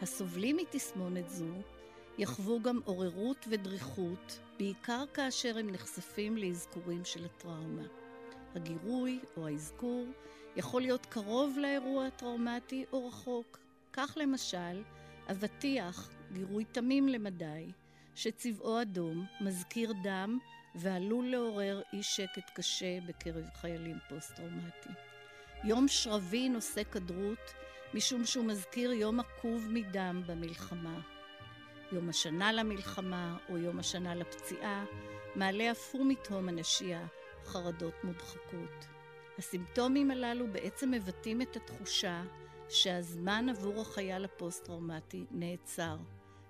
הסובלים 0.01 0.58
מתסמונת 0.58 1.29
זו 1.29 1.53
יחוו 2.17 2.62
גם 2.62 2.79
עוררות 2.86 3.46
ודריכות, 3.50 4.39
בעיקר 4.58 5.03
כאשר 5.13 5.58
הם 5.58 5.70
נחשפים 5.70 6.38
לאזכורים 6.38 7.05
של 7.05 7.25
הטראומה. 7.25 7.84
הגירוי 8.55 9.20
או 9.38 9.48
האזכור 9.48 10.05
יכול 10.55 10.81
להיות 10.81 11.05
קרוב 11.05 11.58
לאירוע 11.58 12.05
הטראומטי 12.05 12.86
או 12.93 13.08
רחוק. 13.08 13.60
כך 13.93 14.17
למשל, 14.22 14.84
אבטיח, 15.31 16.10
גירוי 16.34 16.65
תמים 16.65 17.10
למדי, 17.10 17.72
שצבעו 18.15 18.81
אדום, 18.81 19.25
מזכיר 19.41 19.93
דם 20.03 20.39
ועלול 20.75 21.25
לעורר 21.25 21.81
אי 21.93 22.03
שקט 22.03 22.50
קשה 22.53 23.00
בקרב 23.08 23.46
חיילים 23.53 23.98
פוסט-טראומטיים. 24.10 24.96
יום 25.63 25.88
שרבי 25.88 26.50
נושא 26.50 26.84
כדרות, 26.84 27.53
משום 27.93 28.25
שהוא 28.25 28.45
מזכיר 28.45 28.91
יום 28.91 29.19
עקוב 29.19 29.67
מדם 29.69 30.21
במלחמה. 30.27 31.00
יום 31.91 32.10
השנה 32.10 32.53
למלחמה 32.53 33.38
או 33.50 33.57
יום 33.57 33.79
השנה 33.79 34.15
לפציעה 34.15 34.86
מעלה 35.36 35.71
אף 35.71 35.95
הוא 35.95 36.05
מתהום 36.05 36.50
הנשייה 36.50 37.07
חרדות 37.45 37.93
מודחקות. 38.03 38.86
הסימפטומים 39.38 40.12
הללו 40.12 40.48
בעצם 40.51 40.91
מבטאים 40.91 41.41
את 41.41 41.55
התחושה 41.55 42.24
שהזמן 42.69 43.50
עבור 43.50 43.81
החייל 43.81 44.25
הפוסט-טראומטי 44.25 45.25
נעצר, 45.31 45.98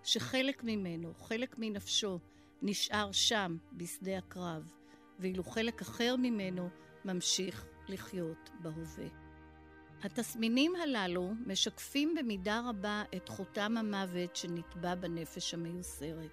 שחלק 0.03 0.63
ממנו, 0.63 1.13
חלק 1.13 1.55
מנפשו, 1.57 2.19
נשאר 2.61 3.11
שם, 3.11 3.57
בשדה 3.73 4.17
הקרב, 4.17 4.63
ואילו 5.19 5.43
חלק 5.43 5.81
אחר 5.81 6.15
ממנו 6.15 6.69
ממשיך 7.05 7.65
לחיות 7.87 8.49
בהווה. 8.61 9.30
התסמינים 10.03 10.75
הללו 10.75 11.33
משקפים 11.47 12.15
במידה 12.15 12.61
רבה 12.69 13.03
את 13.15 13.29
חותם 13.29 13.77
המוות 13.77 14.35
שנטבע 14.35 14.95
בנפש 14.95 15.53
המיוסרת. 15.53 16.31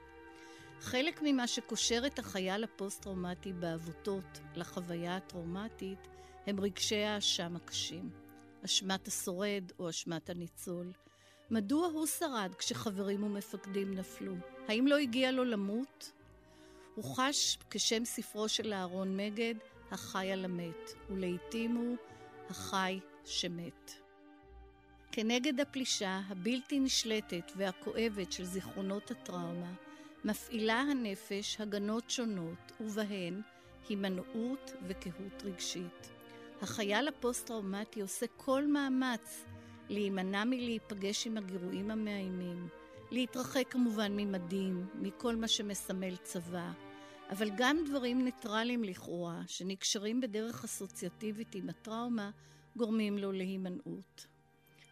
חלק 0.81 1.21
ממה 1.23 1.47
שקושר 1.47 2.03
את 2.07 2.19
החייל 2.19 2.65
הפוסט-טראומטי 2.65 3.53
בעבותות 3.53 4.41
לחוויה 4.57 5.17
הטראומטית 5.17 6.09
הם 6.47 6.61
רגשי 6.61 7.05
האשם 7.05 7.57
הקשים. 7.57 8.11
אשמת 8.65 9.09
השורד 9.09 9.73
או 9.79 9.91
אשמת 9.91 10.31
הניצול. 10.31 10.93
מדוע 11.51 11.87
הוא 11.87 12.07
שרד 12.07 12.55
כשחברים 12.59 13.23
ומפקדים 13.23 13.95
נפלו? 13.95 14.35
האם 14.69 14.87
לא 14.87 14.97
הגיע 14.97 15.33
לו 15.33 15.45
למות? 15.45 16.13
הוא 16.95 17.05
חש, 17.17 17.59
כשם 17.71 18.05
ספרו 18.05 18.49
של 18.49 18.73
אהרון 18.73 19.17
מגד, 19.17 19.55
החי 19.91 20.33
על 20.33 20.45
המת, 20.45 20.93
ולעיתים 21.11 21.77
הוא 21.77 21.97
החי 22.51 23.01
שמת. 23.29 23.93
כנגד 25.13 25.61
הפלישה 25.61 26.21
הבלתי 26.29 26.81
נשלטת 26.81 27.53
והכואבת 27.57 28.33
של 28.33 28.45
זיכרונות 28.45 29.11
הטראומה, 29.11 29.73
מפעילה 30.25 30.81
הנפש 30.81 31.61
הגנות 31.61 32.11
שונות, 32.11 32.73
ובהן 32.81 33.43
הימנעות 33.89 34.73
וקהות 34.89 35.43
רגשית. 35.45 36.11
החייל 36.63 37.09
הפוסט-טראומטי 37.09 38.01
עושה 38.01 38.27
כל 38.37 38.67
מאמץ 38.67 39.45
להימנע 39.89 40.45
מלהיפגש 40.45 41.27
עם 41.27 41.37
הגירויים 41.37 41.91
המאיימים, 41.91 42.69
להתרחק 43.11 43.65
כמובן 43.71 44.13
ממדים, 44.17 44.87
מכל 44.95 45.37
מה 45.37 45.49
שמסמל 45.49 46.17
צבא, 46.17 46.73
אבל 47.31 47.51
גם 47.57 47.77
דברים 47.87 48.25
ניטרליים 48.25 48.85
לכאורה, 48.85 49.41
שנקשרים 49.47 50.21
בדרך 50.21 50.65
אסוציאטיבית 50.65 51.55
עם 51.55 51.69
הטראומה, 51.69 52.31
גורמים 52.79 53.19
לו 53.19 53.33
להימנעות. 53.33 54.27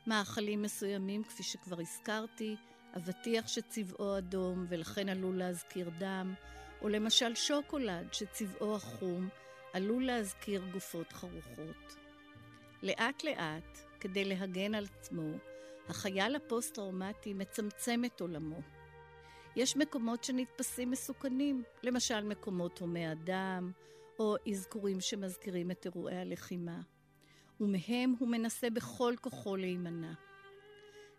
מאכלים 0.07 0.63
מסוימים, 0.63 1.25
כפי 1.25 1.43
שכבר 1.43 1.81
הזכרתי, 1.81 2.57
אבטיח 2.97 3.49
שצבעו 3.49 4.19
אדום 4.19 4.67
ולכן 4.69 5.09
עלול 5.09 5.39
להזכיר 5.39 5.91
דם, 5.99 6.35
או 6.83 6.89
למשל 6.89 7.35
שוקולד 7.35 8.13
שצבעו 8.13 8.77
החום 8.77 9.29
עלול 9.73 10.07
להזכיר 10.07 10.63
גופות 10.73 11.13
חרוכות. 11.13 11.97
לאט 12.83 13.25
לאט, 13.25 13.79
כדי 14.01 14.25
להגן 14.25 14.75
על 14.75 14.87
עצמו, 14.99 15.33
החייל 15.89 16.37
הפוסט-טראומטי 16.37 17.35
מצמצם 17.35 18.03
את 18.05 18.21
עולמו. 18.21 18.61
יש 19.57 19.77
מקומות 19.77 20.25
שנתפסים 20.25 20.91
מסוכנים, 20.91 21.63
למשל 21.83 22.25
מקומות 22.25 22.79
הומי 22.79 23.13
אדם, 23.13 23.73
או 24.19 24.37
אזכורים 24.51 25.01
שמזכירים 25.01 25.71
את 25.71 25.85
אירועי 25.85 26.17
הלחימה. 26.17 26.81
ומהם 27.61 28.15
הוא 28.19 28.29
מנסה 28.29 28.71
בכל 28.71 29.15
כוחו 29.21 29.57
להימנע. 29.57 30.13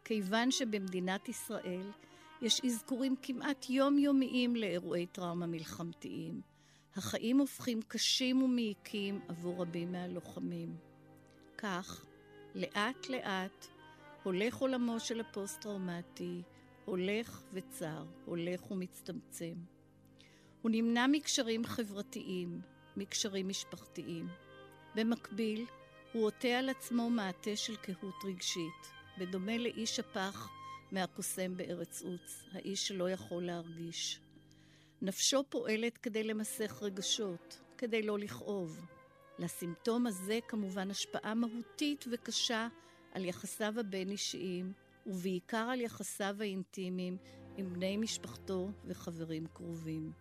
כיוון 0.05 0.51
שבמדינת 0.51 1.29
ישראל 1.29 1.91
יש 2.41 2.61
אזכורים 2.65 3.15
כמעט 3.21 3.69
יומיומיים 3.69 4.55
לאירועי 4.55 5.05
טראומה 5.05 5.47
מלחמתיים, 5.47 6.41
החיים 6.95 7.37
הופכים 7.37 7.81
קשים 7.87 8.41
ומעיקים 8.41 9.19
עבור 9.27 9.61
רבים 9.61 9.91
מהלוחמים. 9.91 10.75
כך, 11.57 12.05
לאט 12.55 13.09
לאט, 13.09 13.67
הולך 14.23 14.55
עולמו 14.55 14.99
של 14.99 15.19
הפוסט-טראומטי, 15.19 16.41
הולך 16.85 17.43
וצר, 17.53 18.05
הולך 18.25 18.71
ומצטמצם. 18.71 19.53
הוא 20.61 20.71
נמנע 20.71 21.07
מקשרים 21.07 21.65
חברתיים, 21.65 22.61
מקשרים 22.97 23.47
משפחתיים. 23.47 24.27
במקביל, 24.95 25.65
הוא 26.17 26.25
עוטה 26.25 26.47
על 26.47 26.69
עצמו 26.69 27.09
מעטה 27.09 27.55
של 27.55 27.75
קהות 27.75 28.15
רגשית, 28.25 28.91
בדומה 29.17 29.57
לאיש 29.57 29.99
הפח 29.99 30.49
מהקוסם 30.91 31.57
בארץ 31.57 32.01
עוץ, 32.01 32.43
האיש 32.51 32.87
שלא 32.87 33.09
יכול 33.09 33.43
להרגיש. 33.43 34.21
נפשו 35.01 35.43
פועלת 35.49 35.97
כדי 35.97 36.23
למסך 36.23 36.79
רגשות, 36.81 37.61
כדי 37.77 38.01
לא 38.01 38.19
לכאוב. 38.19 38.85
לסימפטום 39.39 40.07
הזה 40.07 40.39
כמובן 40.47 40.91
השפעה 40.91 41.33
מהותית 41.33 42.05
וקשה 42.11 42.67
על 43.13 43.25
יחסיו 43.25 43.79
הבין-אישיים, 43.79 44.73
ובעיקר 45.05 45.67
על 45.71 45.81
יחסיו 45.81 46.35
האינטימיים 46.39 47.17
עם 47.57 47.73
בני 47.73 47.97
משפחתו 47.97 48.69
וחברים 48.85 49.47
קרובים. 49.53 50.11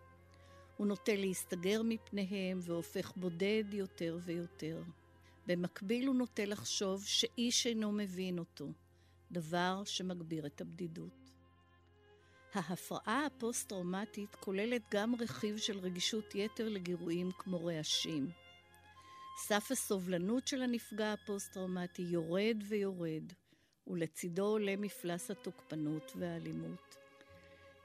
הוא 0.77 0.87
נוטה 0.87 1.15
להסתגר 1.15 1.81
מפניהם 1.83 2.59
והופך 2.61 3.11
בודד 3.15 3.63
יותר 3.73 4.19
ויותר. 4.25 4.83
במקביל 5.47 6.07
הוא 6.07 6.15
נוטה 6.15 6.45
לחשוב 6.45 7.05
שאיש 7.05 7.67
אינו 7.67 7.91
מבין 7.91 8.39
אותו, 8.39 8.67
דבר 9.31 9.81
שמגביר 9.85 10.45
את 10.45 10.61
הבדידות. 10.61 11.31
ההפרעה 12.53 13.25
הפוסט-טראומטית 13.25 14.35
כוללת 14.35 14.81
גם 14.91 15.15
רכיב 15.19 15.57
של 15.57 15.79
רגישות 15.79 16.35
יתר 16.35 16.69
לגירויים 16.69 17.31
כמו 17.37 17.65
רעשים. 17.65 18.31
סף 19.37 19.71
הסובלנות 19.71 20.47
של 20.47 20.61
הנפגע 20.61 21.13
הפוסט-טראומטי 21.13 22.01
יורד 22.01 22.63
ויורד, 22.67 23.33
ולצידו 23.87 24.45
עולה 24.45 24.75
מפלס 24.77 25.31
התוקפנות 25.31 26.11
והאלימות. 26.15 26.95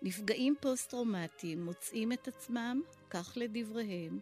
נפגעים 0.02 0.54
פוסט-טראומטיים 0.60 1.64
מוצאים 1.64 2.12
את 2.12 2.28
עצמם, 2.28 2.80
כך 3.10 3.32
לדבריהם, 3.36 4.20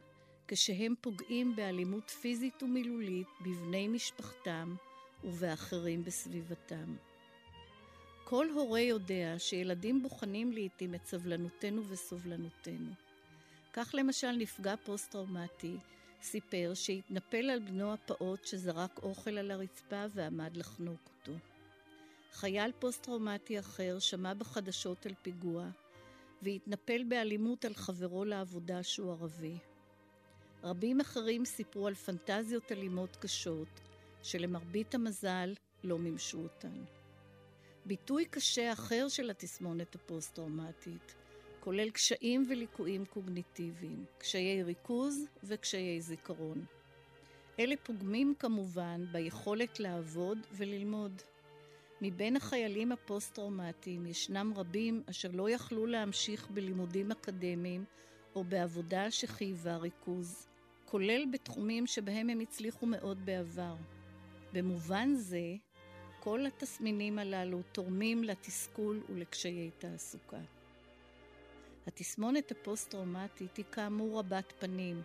כשהם 0.52 0.94
פוגעים 1.00 1.56
באלימות 1.56 2.10
פיזית 2.10 2.62
ומילולית 2.62 3.26
בבני 3.40 3.88
משפחתם 3.88 4.74
ובאחרים 5.24 6.04
בסביבתם. 6.04 6.96
כל 8.24 8.46
הורה 8.54 8.80
יודע 8.80 9.34
שילדים 9.38 10.02
בוחנים 10.02 10.52
לעתים 10.52 10.94
את 10.94 11.04
סבלנותנו 11.04 11.82
וסובלנותנו. 11.88 12.90
כך 13.72 13.90
למשל 13.94 14.30
נפגע 14.30 14.74
פוסט-טראומטי 14.84 15.76
סיפר 16.22 16.72
שהתנפל 16.74 17.50
על 17.50 17.58
בנו 17.58 17.92
הפעוט 17.92 18.44
שזרק 18.44 19.00
אוכל 19.02 19.38
על 19.38 19.50
הרצפה 19.50 20.04
ועמד 20.14 20.56
לחנוק 20.56 21.00
אותו. 21.18 21.38
חייל 22.32 22.72
פוסט-טראומטי 22.78 23.58
אחר 23.58 23.98
שמע 23.98 24.34
בחדשות 24.34 25.06
על 25.06 25.14
פיגוע 25.22 25.68
והתנפל 26.42 27.04
באלימות 27.04 27.64
על 27.64 27.74
חברו 27.74 28.24
לעבודה 28.24 28.82
שהוא 28.82 29.12
ערבי. 29.12 29.69
רבים 30.62 31.00
אחרים 31.00 31.44
סיפרו 31.44 31.86
על 31.86 31.94
פנטזיות 31.94 32.72
אלימות 32.72 33.16
קשות, 33.16 33.80
שלמרבית 34.22 34.94
המזל 34.94 35.54
לא 35.84 35.98
מימשו 35.98 36.38
אותן. 36.38 36.84
ביטוי 37.86 38.24
קשה 38.24 38.72
אחר 38.72 39.08
של 39.08 39.30
התסמונת 39.30 39.94
הפוסט-טראומטית 39.94 41.14
כולל 41.60 41.90
קשיים 41.90 42.46
וליקויים 42.48 43.04
קוגניטיביים, 43.04 44.04
קשיי 44.18 44.62
ריכוז 44.62 45.26
וקשיי 45.44 46.00
זיכרון. 46.00 46.64
אלה 47.58 47.74
פוגמים 47.82 48.34
כמובן 48.38 49.04
ביכולת 49.12 49.80
לעבוד 49.80 50.38
וללמוד. 50.52 51.22
מבין 52.02 52.36
החיילים 52.36 52.92
הפוסט-טראומטיים 52.92 54.06
ישנם 54.06 54.52
רבים 54.56 55.02
אשר 55.10 55.30
לא 55.32 55.50
יכלו 55.50 55.86
להמשיך 55.86 56.50
בלימודים 56.50 57.12
אקדמיים 57.12 57.84
או 58.34 58.44
בעבודה 58.44 59.10
שחייבה 59.10 59.76
ריכוז, 59.76 60.49
כולל 60.90 61.24
בתחומים 61.32 61.86
שבהם 61.86 62.30
הם 62.30 62.40
הצליחו 62.40 62.86
מאוד 62.86 63.26
בעבר. 63.26 63.76
במובן 64.52 65.14
זה, 65.14 65.54
כל 66.20 66.46
התסמינים 66.46 67.18
הללו 67.18 67.62
תורמים 67.72 68.24
לתסכול 68.24 69.02
ולקשיי 69.08 69.70
תעסוקה. 69.78 70.40
התסמונת 71.86 72.50
הפוסט-טראומטית 72.50 73.56
היא 73.56 73.64
כאמור 73.72 74.18
רבת 74.18 74.52
פנים, 74.58 75.02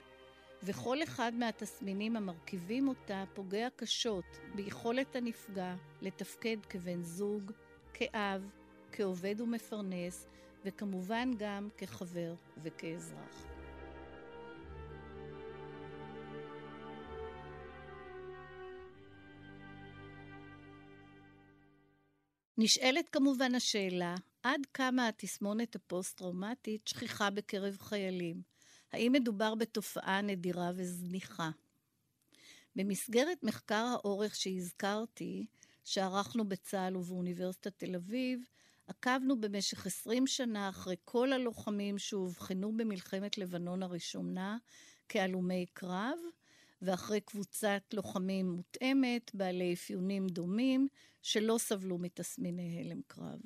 וכל 0.64 1.04
אחד 1.04 1.34
מהתסמינים 1.34 2.16
המרכיבים 2.16 2.88
אותה 2.88 3.24
פוגע 3.34 3.68
קשות 3.76 4.26
ביכולת 4.56 5.16
הנפגע 5.16 5.76
לתפקד 6.02 6.58
כבן 6.70 7.04
זוג, 7.04 7.52
כאב, 7.94 8.50
כעובד 8.92 9.42
ומפרנס, 9.42 10.28
וכמובן 10.66 11.32
גם 11.38 11.70
כחבר 11.78 12.36
וכאזרח. 12.64 13.55
נשאלת 22.58 23.10
כמובן 23.10 23.56
השאלה, 23.56 24.16
עד 24.44 24.62
כמה 24.74 25.08
התסמונת 25.08 25.76
הפוסט-טראומטית 25.76 26.88
שכיחה 26.88 27.30
בקרב 27.30 27.78
חיילים? 27.80 28.42
האם 28.92 29.12
מדובר 29.12 29.56
בתופעה 29.56 30.22
נדירה 30.22 30.72
וזניחה? 30.76 31.50
במסגרת 32.76 33.44
מחקר 33.44 33.86
האורך 33.94 34.36
שהזכרתי, 34.36 35.46
שערכנו 35.84 36.50
בצה"ל 36.50 36.98
ובאוניברסיטת 36.98 37.74
תל 37.78 37.96
אביב, 37.96 38.44
עקבנו 38.88 39.42
במשך 39.42 39.86
20 39.86 40.28
שנה 40.28 40.70
אחרי 40.70 40.96
כל 41.06 41.34
הלוחמים 41.34 41.98
שאובחנו 41.98 42.78
במלחמת 42.78 43.38
לבנון 43.38 43.84
הראשונה 43.84 44.58
כהלומי 45.10 45.66
קרב, 45.74 46.18
ואחרי 46.82 47.22
קבוצת 47.22 47.82
לוחמים 47.94 48.52
מותאמת, 48.52 49.32
בעלי 49.34 49.74
אפיונים 49.74 50.28
דומים, 50.28 50.88
שלא 51.26 51.58
סבלו 51.58 51.98
מתסמיני 51.98 52.80
הלם 52.80 53.02
קרב. 53.08 53.40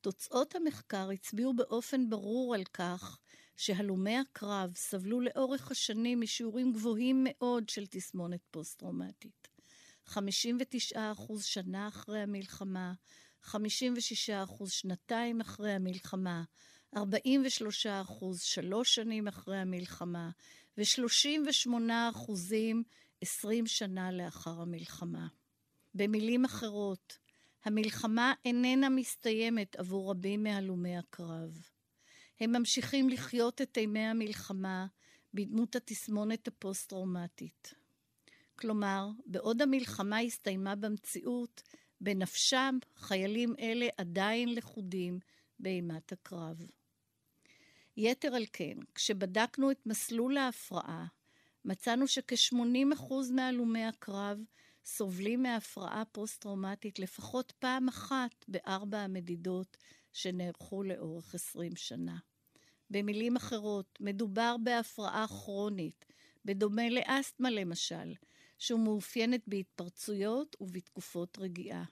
תוצאות 0.00 0.54
המחקר 0.54 1.10
הצביעו 1.10 1.54
באופן 1.54 2.10
ברור 2.10 2.54
על 2.54 2.64
כך 2.64 3.18
שהלומי 3.56 4.18
הקרב 4.18 4.72
סבלו 4.76 5.20
לאורך 5.20 5.70
השנים 5.70 6.20
משיעורים 6.20 6.72
גבוהים 6.72 7.26
מאוד 7.28 7.68
של 7.68 7.86
תסמונת 7.86 8.40
פוסט-טראומטית. 8.50 9.48
59% 10.08 10.16
שנה 11.40 11.88
אחרי 11.88 12.20
המלחמה, 12.20 12.92
56% 13.44 13.56
שנתיים 14.66 15.40
אחרי 15.40 15.72
המלחמה, 15.72 16.42
43% 16.96 16.98
שלוש 18.38 18.94
שנים 18.94 19.28
אחרי 19.28 19.58
המלחמה, 19.58 20.30
ו-38% 20.78 22.32
20 23.20 23.66
שנה 23.66 24.12
לאחר 24.12 24.60
המלחמה. 24.60 25.28
במילים 25.94 26.44
אחרות, 26.44 27.18
המלחמה 27.64 28.34
איננה 28.44 28.88
מסתיימת 28.88 29.76
עבור 29.76 30.10
רבים 30.10 30.42
מהלומי 30.42 30.96
הקרב. 30.96 31.62
הם 32.40 32.52
ממשיכים 32.52 33.08
לחיות 33.08 33.62
את 33.62 33.76
ימי 33.76 34.06
המלחמה 34.06 34.86
בדמות 35.34 35.76
התסמונת 35.76 36.48
הפוסט-טראומטית. 36.48 37.74
כלומר, 38.56 39.08
בעוד 39.26 39.62
המלחמה 39.62 40.18
הסתיימה 40.18 40.74
במציאות, 40.74 41.62
בנפשם, 42.00 42.78
חיילים 42.96 43.54
אלה 43.60 43.86
עדיין 43.96 44.54
לכודים 44.54 45.18
באימת 45.58 46.12
הקרב. 46.12 46.66
יתר 47.96 48.34
על 48.34 48.44
כן, 48.52 48.76
כשבדקנו 48.94 49.70
את 49.70 49.86
מסלול 49.86 50.36
ההפרעה, 50.36 51.06
מצאנו 51.64 52.08
שכ-80% 52.08 53.14
מהלומי 53.32 53.84
הקרב 53.84 54.38
סובלים 54.84 55.42
מהפרעה 55.42 56.04
פוסט-טראומטית 56.12 56.98
לפחות 56.98 57.52
פעם 57.58 57.88
אחת 57.88 58.44
בארבע 58.48 58.98
המדידות 58.98 59.76
שנערכו 60.12 60.82
לאורך 60.82 61.34
20 61.34 61.76
שנה. 61.76 62.18
במילים 62.90 63.36
אחרות, 63.36 63.98
מדובר 64.00 64.56
בהפרעה 64.62 65.26
כרונית, 65.28 66.04
בדומה 66.44 66.88
לאסתמה 66.88 67.50
למשל, 67.50 68.14
שמאופיינת 68.58 69.40
בהתפרצויות 69.46 70.56
ובתקופות 70.60 71.38
רגיעה. 71.38 71.84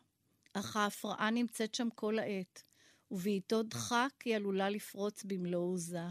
אך 0.53 0.77
ההפרעה 0.77 1.31
נמצאת 1.31 1.75
שם 1.75 1.89
כל 1.95 2.19
העת, 2.19 2.63
ובעיתות 3.11 3.69
דחק 3.69 4.11
היא 4.25 4.37
עלולה 4.37 4.71
לפרוץ 4.71 5.25
במלוא 5.25 5.73
עוזה. 5.73 6.09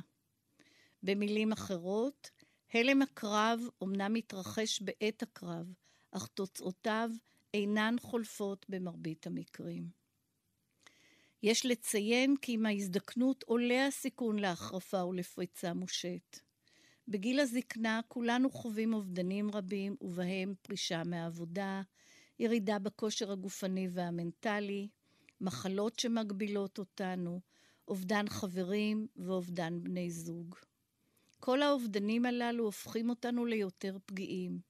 במילים 1.04 1.52
אחרות, 1.52 2.30
הלם 2.74 3.02
הקרב 3.02 3.60
אומנם 3.82 4.14
מתרחש 4.14 4.82
בעת 4.82 5.24
הקרב, 5.24 5.74
אך 6.12 6.28
תוצאותיו 6.28 7.10
אינן 7.54 7.96
חולפות 8.02 8.66
במרבית 8.70 9.28
המקרים. 9.28 9.90
יש 11.44 11.66
לציין 11.66 12.36
כי 12.42 12.54
עם 12.54 12.66
ההזדקנות 12.66 13.44
עולה 13.44 13.88
הסיכון 13.88 14.40
להחרפה 14.40 15.06
ולפריצה 15.06 15.74
מושט. 15.74 16.40
בגיל 17.08 17.40
הזקנה 17.40 18.02
כולנו 18.08 18.50
חווים 18.50 18.94
אובדנים 18.94 19.52
רבים, 19.52 19.96
ובהם 20.02 20.54
פרישה 20.62 21.04
מהעבודה, 21.04 21.82
ירידה 22.40 22.80
בכושר 22.80 23.32
הגופני 23.32 23.88
והמנטלי, 23.92 24.88
מחלות 25.42 26.00
שמגבילות 26.00 26.80
אותנו, 26.80 27.42
אובדן 27.88 28.30
חברים 28.30 29.08
ואובדן 29.16 29.84
בני 29.84 30.12
זוג. 30.12 30.56
כל 31.40 31.62
האובדנים 31.62 32.26
הללו 32.26 32.64
הופכים 32.64 33.10
אותנו 33.10 33.46
ליותר 33.46 33.98
פגיעים. 34.06 34.69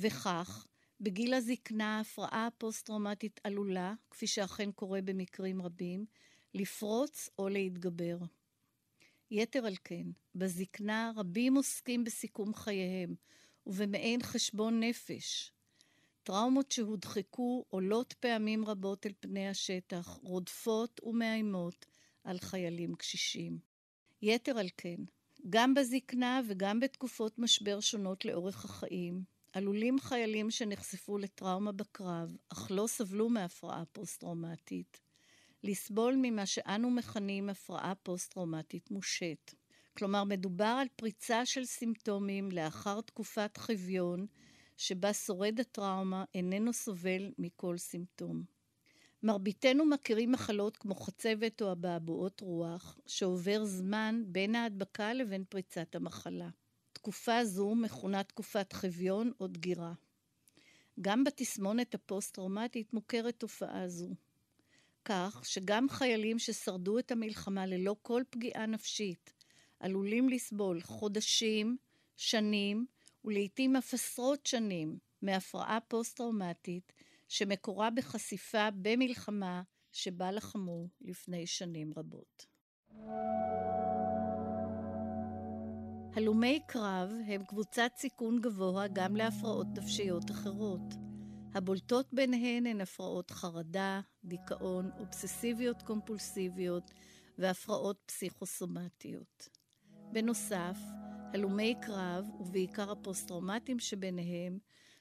וכך, 0.00 0.66
בגיל 1.00 1.34
הזקנה 1.34 1.96
ההפרעה 1.96 2.46
הפוסט-טראומטית 2.46 3.40
עלולה, 3.44 3.94
כפי 4.10 4.26
שאכן 4.26 4.72
קורה 4.72 5.02
במקרים 5.02 5.62
רבים, 5.62 6.06
לפרוץ 6.54 7.28
או 7.38 7.48
להתגבר. 7.48 8.18
יתר 9.30 9.66
על 9.66 9.74
כן, 9.84 10.06
בזקנה 10.34 11.12
רבים 11.16 11.54
עוסקים 11.54 12.04
בסיכום 12.04 12.54
חייהם 12.54 13.14
ובמעין 13.66 14.22
חשבון 14.22 14.80
נפש. 14.80 15.52
טראומות 16.22 16.72
שהודחקו 16.72 17.64
עולות 17.68 18.12
פעמים 18.12 18.64
רבות 18.64 19.06
אל 19.06 19.12
פני 19.20 19.48
השטח, 19.48 20.18
רודפות 20.22 21.00
ומאיימות 21.04 21.86
על 22.24 22.38
חיילים 22.38 22.94
קשישים. 22.94 23.58
יתר 24.22 24.58
על 24.58 24.68
כן, 24.76 25.00
גם 25.50 25.74
בזקנה 25.74 26.40
וגם 26.48 26.80
בתקופות 26.80 27.38
משבר 27.38 27.80
שונות 27.80 28.24
לאורך 28.24 28.64
החיים, 28.64 29.37
עלולים 29.52 30.00
חיילים 30.00 30.50
שנחשפו 30.50 31.18
לטראומה 31.18 31.72
בקרב, 31.72 32.36
אך 32.48 32.70
לא 32.70 32.86
סבלו 32.86 33.28
מהפרעה 33.28 33.84
פוסט-טראומטית, 33.92 35.00
לסבול 35.62 36.14
ממה 36.22 36.46
שאנו 36.46 36.90
מכנים 36.90 37.48
הפרעה 37.48 37.94
פוסט-טראומטית 37.94 38.90
מושט. 38.90 39.54
כלומר, 39.96 40.24
מדובר 40.24 40.76
על 40.80 40.86
פריצה 40.96 41.46
של 41.46 41.64
סימפטומים 41.64 42.50
לאחר 42.50 43.00
תקופת 43.00 43.56
חביון, 43.56 44.26
שבה 44.76 45.12
שורד 45.12 45.60
הטראומה 45.60 46.24
איננו 46.34 46.72
סובל 46.72 47.32
מכל 47.38 47.78
סימפטום. 47.78 48.42
מרביתנו 49.22 49.84
מכירים 49.84 50.32
מחלות 50.32 50.76
כמו 50.76 50.94
חצבת 50.94 51.62
או 51.62 51.72
אבעבועות 51.72 52.40
רוח, 52.40 52.98
שעובר 53.06 53.64
זמן 53.64 54.22
בין 54.26 54.54
ההדבקה 54.54 55.12
לבין 55.12 55.44
פריצת 55.48 55.94
המחלה. 55.94 56.48
תקופה 57.08 57.44
זו 57.44 57.74
מכונה 57.74 58.24
תקופת 58.24 58.72
חביון 58.72 59.32
או 59.40 59.46
דגירה. 59.46 59.92
גם 61.00 61.24
בתסמונת 61.24 61.94
הפוסט-טראומטית 61.94 62.92
מוכרת 62.92 63.38
תופעה 63.38 63.88
זו. 63.88 64.08
כך 65.04 65.40
שגם 65.44 65.88
חיילים 65.88 66.38
ששרדו 66.38 66.98
את 66.98 67.12
המלחמה 67.12 67.66
ללא 67.66 67.96
כל 68.02 68.22
פגיעה 68.30 68.66
נפשית 68.66 69.32
עלולים 69.80 70.28
לסבול 70.28 70.80
חודשים, 70.80 71.76
שנים 72.16 72.86
ולעיתים 73.24 73.76
אף 73.76 73.94
עשרות 73.94 74.46
שנים 74.46 74.98
מהפרעה 75.22 75.78
פוסט-טראומטית 75.88 76.92
שמקורה 77.28 77.90
בחשיפה 77.90 78.68
במלחמה 78.70 79.62
שבה 79.92 80.32
לחמו 80.32 80.88
לפני 81.00 81.46
שנים 81.46 81.92
רבות. 81.96 82.46
הלומי 86.18 86.60
קרב 86.66 87.10
הם 87.26 87.44
קבוצת 87.44 87.90
סיכון 87.96 88.40
גבוה 88.40 88.86
גם 88.92 89.16
להפרעות 89.16 89.66
נפשיות 89.76 90.30
אחרות. 90.30 90.94
הבולטות 91.54 92.06
ביניהן 92.12 92.66
הן 92.66 92.80
הפרעות 92.80 93.30
חרדה, 93.30 94.00
דיכאון, 94.24 94.90
אובססיביות 94.98 95.82
קומפולסיביות 95.82 96.90
והפרעות 97.38 98.02
פסיכוסומטיות. 98.06 99.48
בנוסף, 100.12 100.78
הלומי 101.34 101.74
קרב, 101.82 102.24
ובעיקר 102.40 102.90
הפוסט-טראומטיים 102.90 103.78
שביניהם, 103.78 104.58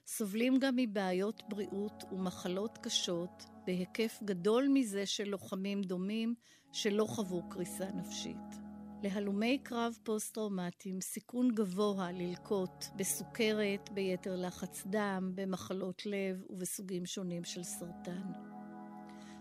סובלים 0.08 0.60
גם 0.60 0.76
מבעיות 0.76 1.44
בריאות 1.50 2.04
ומחלות 2.12 2.78
קשות 2.78 3.44
בהיקף 3.66 4.20
גדול 4.24 4.68
מזה 4.74 5.06
של 5.06 5.30
לוחמים 5.30 5.82
דומים 5.82 6.36
שלא 6.72 7.06
חוו 7.06 7.50
קריסה 7.50 7.86
נפשית. 7.92 8.67
להלומי 9.04 9.60
קרב 9.64 9.98
פוסט-טראומטיים 10.04 11.02
סיכון 11.02 11.56
גבוה 11.56 12.12
ללקות 12.12 12.90
בסוכרת, 12.96 13.90
ביתר 13.92 14.36
לחץ 14.36 14.84
דם, 14.86 15.32
במחלות 15.36 16.06
לב 16.06 16.44
ובסוגים 16.50 17.06
שונים 17.06 17.44
של 17.44 17.64
סרטן. 17.64 18.32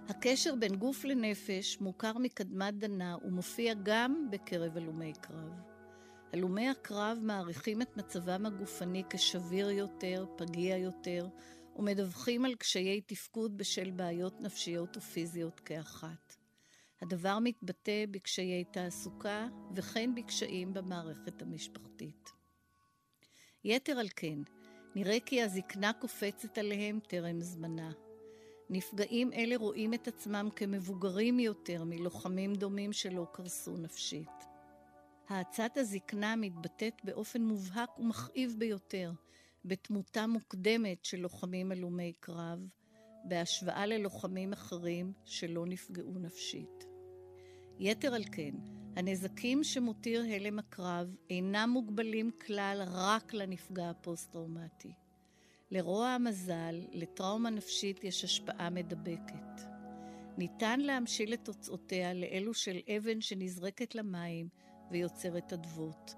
הקשר 0.08 0.54
בין 0.54 0.76
גוף 0.76 1.04
לנפש 1.04 1.80
מוכר 1.80 2.18
מקדמת 2.18 2.74
דנה 2.74 3.16
ומופיע 3.24 3.74
גם 3.82 4.28
בקרב 4.30 4.76
הלומי 4.76 5.12
קרב. 5.20 5.52
הלומי 6.32 6.68
הקרב 6.68 7.18
מעריכים 7.22 7.82
את 7.82 7.96
מצבם 7.96 8.46
הגופני 8.46 9.02
כשביר 9.10 9.70
יותר, 9.70 10.26
פגיע 10.36 10.76
יותר, 10.76 11.28
ומדווחים 11.76 12.44
על 12.44 12.54
קשיי 12.54 13.00
תפקוד 13.00 13.56
בשל 13.56 13.90
בעיות 13.90 14.40
נפשיות 14.40 14.96
ופיזיות 14.96 15.60
כאחת. 15.60 16.25
הדבר 17.02 17.38
מתבטא 17.40 18.04
בקשיי 18.10 18.64
תעסוקה 18.64 19.48
וכן 19.74 20.14
בקשיים 20.14 20.74
במערכת 20.74 21.42
המשפחתית. 21.42 22.32
יתר 23.64 23.98
על 23.98 24.08
כן, 24.16 24.38
נראה 24.94 25.20
כי 25.26 25.42
הזקנה 25.42 25.92
קופצת 25.92 26.58
עליהם 26.58 27.00
טרם 27.08 27.40
זמנה. 27.40 27.92
נפגעים 28.70 29.32
אלה 29.32 29.56
רואים 29.56 29.94
את 29.94 30.08
עצמם 30.08 30.48
כמבוגרים 30.56 31.38
יותר 31.38 31.84
מלוחמים 31.84 32.54
דומים 32.54 32.92
שלא 32.92 33.26
קרסו 33.32 33.76
נפשית. 33.76 34.28
האצת 35.28 35.76
הזקנה 35.76 36.36
מתבטאת 36.36 37.00
באופן 37.04 37.42
מובהק 37.42 37.98
ומכאיב 37.98 38.54
ביותר 38.58 39.12
בתמותה 39.64 40.26
מוקדמת 40.26 41.04
של 41.04 41.20
לוחמים 41.20 41.72
הלומי 41.72 42.12
קרב, 42.20 42.58
בהשוואה 43.28 43.86
ללוחמים 43.86 44.52
אחרים 44.52 45.12
שלא 45.24 45.66
נפגעו 45.66 46.18
נפשית. 46.18 46.84
יתר 47.78 48.14
על 48.14 48.24
כן, 48.32 48.54
הנזקים 48.96 49.64
שמותיר 49.64 50.24
הלם 50.30 50.58
הקרב 50.58 51.16
אינם 51.30 51.70
מוגבלים 51.72 52.30
כלל 52.46 52.82
רק 52.92 53.34
לנפגע 53.34 53.90
הפוסט-טראומטי. 53.90 54.92
לרוע 55.70 56.08
המזל, 56.08 56.84
לטראומה 56.92 57.50
נפשית 57.50 58.04
יש 58.04 58.24
השפעה 58.24 58.70
מדבקת. 58.70 59.60
ניתן 60.38 60.80
להמשיל 60.80 61.34
את 61.34 61.44
תוצאותיה 61.44 62.14
לאלו 62.14 62.54
של 62.54 62.76
אבן 62.96 63.20
שנזרקת 63.20 63.94
למים 63.94 64.48
ויוצרת 64.90 65.52
אדוות. 65.52 66.14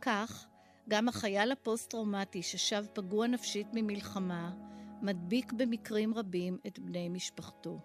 כך, 0.00 0.46
גם 0.88 1.08
החייל 1.08 1.52
הפוסט-טראומטי 1.52 2.42
ששב 2.42 2.84
פגוע 2.92 3.26
נפשית 3.26 3.66
ממלחמה, 3.72 4.73
מדביק 5.04 5.52
במקרים 5.52 6.14
רבים 6.14 6.58
את 6.66 6.78
בני 6.78 7.08
משפחתו. 7.08 7.78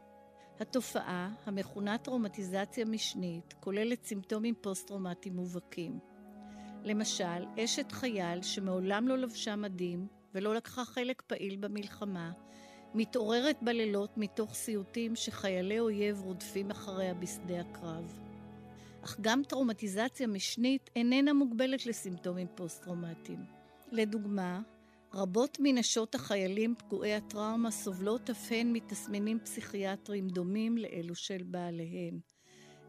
התופעה, 0.59 1.29
המכונה 1.45 1.97
טראומטיזציה 1.97 2.85
משנית, 2.85 3.53
כוללת 3.59 4.03
סימפטומים 4.03 4.55
פוסט-טראומטיים 4.61 5.35
מובהקים. 5.35 5.99
למשל, 6.83 7.45
אשת 7.63 7.91
חייל 7.91 8.41
שמעולם 8.41 9.07
לא 9.07 9.17
לבשה 9.17 9.55
מדים 9.55 10.07
ולא 10.33 10.55
לקחה 10.55 10.85
חלק 10.85 11.21
פעיל 11.27 11.55
במלחמה, 11.55 12.31
מתעוררת 12.93 13.57
בלילות 13.61 14.17
מתוך 14.17 14.53
סיוטים 14.53 15.15
שחיילי 15.15 15.79
אויב 15.79 16.21
רודפים 16.21 16.71
אחריה 16.71 17.13
בשדה 17.13 17.59
הקרב. 17.59 18.19
אך 19.03 19.19
גם 19.21 19.41
טראומטיזציה 19.47 20.27
משנית 20.27 20.89
איננה 20.95 21.33
מוגבלת 21.33 21.85
לסימפטומים 21.85 22.47
פוסט-טראומטיים. 22.55 23.39
לדוגמה, 23.91 24.61
רבות 25.13 25.57
מנשות 25.61 26.15
החיילים 26.15 26.75
פגועי 26.77 27.13
הטראומה 27.13 27.71
סובלות 27.71 28.29
אף 28.29 28.51
הן 28.51 28.73
מתסמינים 28.73 29.39
פסיכיאטריים 29.39 30.27
דומים 30.27 30.77
לאלו 30.77 31.15
של 31.15 31.43
בעליהן. 31.45 32.19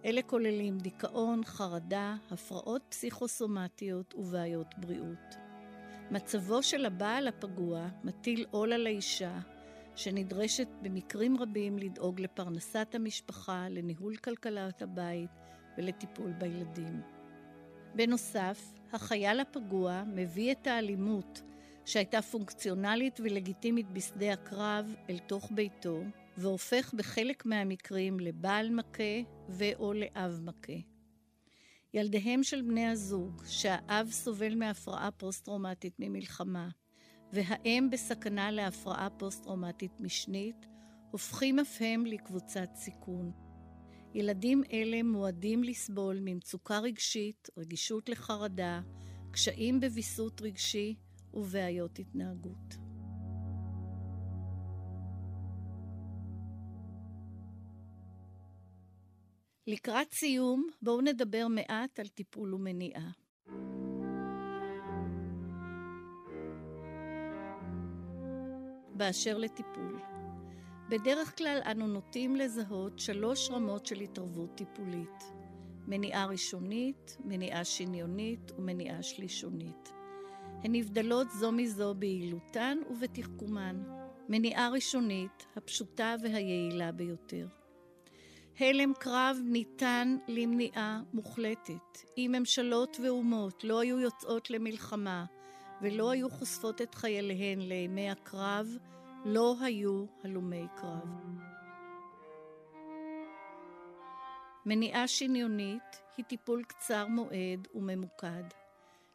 אלה 0.04 0.22
כוללים 0.22 0.78
דיכאון, 0.78 1.44
חרדה, 1.44 2.16
הפרעות 2.30 2.82
פסיכוסומטיות 2.88 4.14
ובעיות 4.14 4.66
בריאות. 4.78 5.36
מצבו 6.10 6.62
של 6.62 6.86
הבעל 6.86 7.28
הפגוע 7.28 7.88
מטיל 8.04 8.46
עול 8.50 8.72
על 8.72 8.86
האישה, 8.86 9.38
שנדרשת 9.96 10.68
במקרים 10.82 11.36
רבים 11.36 11.78
לדאוג 11.78 12.20
לפרנסת 12.20 12.94
המשפחה, 12.94 13.68
לניהול 13.68 14.16
כלכלת 14.16 14.82
הבית 14.82 15.30
ולטיפול 15.78 16.32
בילדים. 16.32 17.00
בנוסף, 17.94 18.72
החייל 18.92 19.40
הפגוע 19.40 20.02
מביא 20.06 20.52
את 20.52 20.66
האלימות 20.66 21.42
שהייתה 21.84 22.22
פונקציונלית 22.22 23.20
ולגיטימית 23.20 23.90
בשדה 23.90 24.32
הקרב 24.32 24.94
אל 25.10 25.18
תוך 25.18 25.52
ביתו, 25.54 26.02
והופך 26.36 26.94
בחלק 26.94 27.46
מהמקרים 27.46 28.20
לבעל 28.20 28.70
מכה 28.70 29.20
ו/או 29.48 29.92
לאב 29.92 30.40
מכה. 30.42 30.72
ילדיהם 31.94 32.42
של 32.42 32.62
בני 32.62 32.86
הזוג, 32.86 33.42
שהאב 33.46 34.08
סובל 34.10 34.54
מהפרעה 34.54 35.10
פוסט-טראומטית 35.10 35.94
ממלחמה, 35.98 36.68
והאם 37.32 37.88
בסכנה 37.92 38.50
להפרעה 38.50 39.10
פוסט-טראומטית 39.10 40.00
משנית, 40.00 40.66
הופכים 41.10 41.58
אף 41.58 41.76
הם 41.80 42.06
לקבוצת 42.06 42.68
סיכון. 42.74 43.32
ילדים 44.14 44.62
אלה 44.72 45.02
מועדים 45.02 45.64
לסבול 45.64 46.18
ממצוקה 46.20 46.78
רגשית, 46.78 47.48
רגישות 47.56 48.08
לחרדה, 48.08 48.80
קשיים 49.32 49.80
בוויסות 49.80 50.42
רגשי 50.42 50.96
ובעיות 51.34 51.98
התנהגות. 51.98 52.76
לקראת 59.66 60.12
סיום, 60.12 60.66
בואו 60.82 61.00
נדבר 61.00 61.46
מעט 61.50 62.00
על 62.00 62.08
טיפול 62.08 62.54
ומניעה. 62.54 63.10
באשר 68.94 69.38
לטיפול. 69.38 70.00
בדרך 70.90 71.38
כלל 71.38 71.60
אנו 71.70 71.86
נוטים 71.86 72.36
לזהות 72.36 72.98
שלוש 72.98 73.50
רמות 73.50 73.86
של 73.86 74.00
התערבות 74.00 74.50
טיפולית: 74.54 75.24
מניעה 75.86 76.26
ראשונית, 76.26 77.16
מניעה 77.24 77.64
שניונית 77.64 78.52
ומניעה 78.58 79.02
שלישונית. 79.02 79.99
הן 80.64 80.74
נבדלות 80.74 81.30
זו 81.30 81.52
מזו 81.52 81.94
ביעילותן 81.94 82.78
ובתחכומן. 82.90 83.82
מניעה 84.28 84.68
ראשונית, 84.68 85.46
הפשוטה 85.56 86.14
והיעילה 86.22 86.92
ביותר. 86.92 87.46
הלם 88.58 88.92
קרב 88.98 89.36
ניתן 89.44 90.16
למניעה 90.28 91.00
מוחלטת. 91.12 91.98
אם 92.18 92.34
ממשלות 92.38 92.96
ואומות 93.02 93.64
לא 93.64 93.80
היו 93.80 93.98
יוצאות 94.00 94.50
למלחמה 94.50 95.24
ולא 95.82 96.10
היו 96.10 96.30
חושפות 96.30 96.82
את 96.82 96.94
חייליהן 96.94 97.60
לימי 97.60 98.10
הקרב, 98.10 98.76
לא 99.24 99.56
היו 99.60 100.04
הלומי 100.24 100.66
קרב. 100.76 101.08
מניעה 104.66 105.08
שניונית 105.08 106.02
היא 106.16 106.24
טיפול 106.24 106.62
קצר 106.64 107.06
מועד 107.06 107.68
וממוקד. 107.74 108.59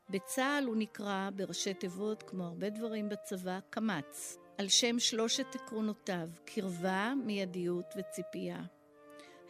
בצה"ל 0.10 0.66
הוא 0.66 0.76
נקרא 0.76 1.30
בראשי 1.36 1.74
תיבות, 1.74 2.24
כמו 2.24 2.44
הרבה 2.44 2.70
דברים 2.70 3.10
בצבא, 3.10 3.60
קמ"ץ, 3.70 4.38
על 4.58 4.68
שם 4.68 5.00
שלושת 5.00 5.56
עקרונותיו, 5.56 6.30
קרבה, 6.46 7.14
מיידיות 7.26 7.94
וציפייה. 7.98 8.64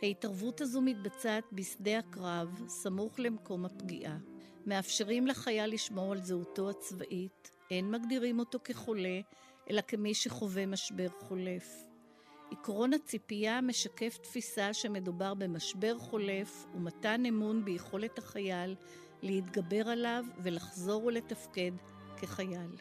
ההתערבות 0.01 0.61
הזו 0.61 0.81
מתבצעת 0.81 1.43
בשדה 1.51 1.99
הקרב, 1.99 2.61
סמוך 2.67 3.19
למקום 3.19 3.65
הפגיעה. 3.65 4.17
מאפשרים 4.65 5.27
לחייל 5.27 5.73
לשמור 5.73 6.11
על 6.11 6.23
זהותו 6.23 6.69
הצבאית, 6.69 7.51
אין 7.71 7.91
מגדירים 7.91 8.39
אותו 8.39 8.59
כחולה, 8.63 9.19
אלא 9.69 9.81
כמי 9.81 10.13
שחווה 10.13 10.65
משבר 10.65 11.09
חולף. 11.19 11.83
עקרון 12.51 12.93
הציפייה 12.93 13.61
משקף 13.61 14.17
תפיסה 14.17 14.73
שמדובר 14.73 15.33
במשבר 15.33 15.97
חולף 15.97 16.65
ומתן 16.75 17.25
אמון 17.25 17.65
ביכולת 17.65 18.17
החייל 18.17 18.75
להתגבר 19.25 19.89
עליו 19.89 20.25
ולחזור 20.43 21.05
ולתפקד 21.05 21.71
כחייל. 22.17 22.75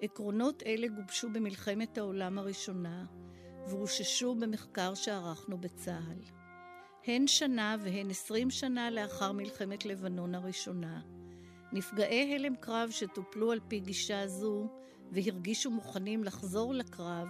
עקרונות 0.00 0.62
אלה 0.62 0.88
גובשו 0.88 1.30
במלחמת 1.32 1.98
העולם 1.98 2.38
הראשונה 2.38 3.04
ורוששו 3.70 4.34
במחקר 4.34 4.94
שערכנו 4.94 5.58
בצה"ל. 5.58 6.22
הן 7.06 7.26
שנה 7.26 7.76
והן 7.80 8.10
עשרים 8.10 8.50
שנה 8.50 8.90
לאחר 8.90 9.32
מלחמת 9.32 9.86
לבנון 9.86 10.34
הראשונה, 10.34 11.00
נפגעי 11.72 12.34
הלם 12.34 12.56
קרב 12.56 12.90
שטופלו 12.90 13.52
על 13.52 13.60
פי 13.68 13.80
גישה 13.80 14.26
זו 14.26 14.68
והרגישו 15.12 15.70
מוכנים 15.70 16.24
לחזור 16.24 16.74
לקרב, 16.74 17.28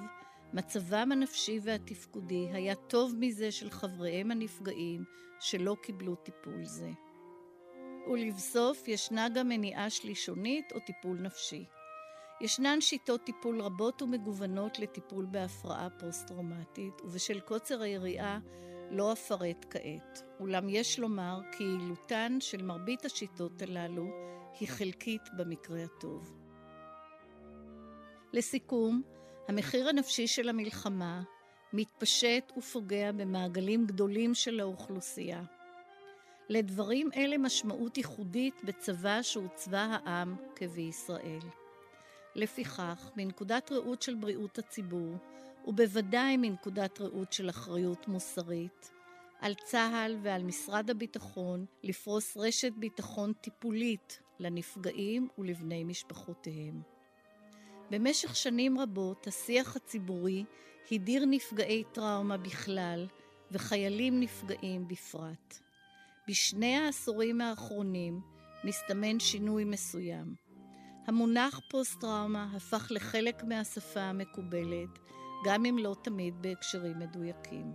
מצבם 0.53 1.13
הנפשי 1.13 1.61
והתפקודי 1.63 2.49
היה 2.53 2.75
טוב 2.75 3.15
מזה 3.19 3.53
של 3.53 3.71
חבריהם 3.71 4.31
הנפגעים 4.31 5.05
שלא 5.41 5.77
קיבלו 5.83 6.15
טיפול 6.15 6.65
זה. 6.65 6.91
ולבסוף, 8.13 8.89
ישנה 8.89 9.29
גם 9.29 9.49
מניעה 9.49 9.91
שלישונית 9.91 10.73
או 10.73 10.81
טיפול 10.81 11.19
נפשי. 11.21 11.65
ישנן 12.41 12.81
שיטות 12.81 13.25
טיפול 13.25 13.61
רבות 13.61 14.03
ומגוונות 14.03 14.79
לטיפול 14.79 15.27
בהפרעה 15.31 15.89
פוסט-טראומטית, 15.91 17.01
ובשל 17.05 17.41
קוצר 17.41 17.83
היריעה 17.83 18.39
לא 18.91 19.13
אפרט 19.13 19.67
כעת. 19.71 20.23
אולם 20.41 20.69
יש 20.69 20.99
לומר 20.99 21.41
כי 21.53 21.65
יעילותן 21.65 22.37
של 22.41 22.63
מרבית 22.63 23.05
השיטות 23.05 23.63
הללו 23.63 24.05
היא 24.61 24.69
חלקית 24.69 25.23
במקרה 25.37 25.85
הטוב. 25.85 26.35
לסיכום, 28.33 29.03
המחיר 29.49 29.89
הנפשי 29.89 30.27
של 30.27 30.49
המלחמה 30.49 31.23
מתפשט 31.73 32.53
ופוגע 32.57 33.13
במעגלים 33.13 33.87
גדולים 33.87 34.35
של 34.35 34.61
האוכלוסייה. 34.61 35.43
לדברים 36.49 37.11
אלה 37.17 37.39
משמעות 37.39 37.97
ייחודית 37.97 38.55
בצבא 38.65 39.23
שהוא 39.23 39.49
צבא 39.55 39.99
העם 40.05 40.37
כבישראל. 40.57 41.41
לפיכך, 42.35 43.11
מנקודת 43.17 43.73
ראות 43.73 44.03
של 44.03 44.15
בריאות 44.15 44.59
הציבור, 44.59 45.17
ובוודאי 45.67 46.37
מנקודת 46.37 47.01
ראות 47.01 47.33
של 47.33 47.51
אחריות 47.51 48.09
מוסרית, 48.09 48.91
על 49.41 49.55
צה"ל 49.55 50.17
ועל 50.23 50.43
משרד 50.43 50.91
הביטחון 50.91 51.67
לפרוס 51.83 52.37
רשת 52.37 52.73
ביטחון 52.73 53.33
טיפולית 53.33 54.21
לנפגעים 54.39 55.29
ולבני 55.39 55.85
משפחותיהם. 55.85 56.83
במשך 57.91 58.37
שנים 58.37 58.79
רבות 58.79 59.27
השיח 59.27 59.77
הציבורי 59.77 60.45
הדיר 60.93 61.25
נפגעי 61.27 61.85
טראומה 61.93 62.37
בכלל 62.37 63.07
וחיילים 63.51 64.21
נפגעים 64.21 64.89
בפרט. 64.89 65.64
בשני 66.29 66.77
העשורים 66.77 67.41
האחרונים 67.41 68.21
מסתמן 68.65 69.21
שינוי 69.21 69.65
מסוים. 69.65 70.35
המונח 71.07 71.61
פוסט-טראומה 71.71 72.49
הפך 72.57 72.87
לחלק 72.91 73.45
מהשפה 73.45 74.01
המקובלת, 74.01 74.99
גם 75.45 75.67
אם 75.67 75.79
לא 75.79 75.97
תמיד 76.05 76.35
בהקשרים 76.41 76.99
מדויקים. 76.99 77.73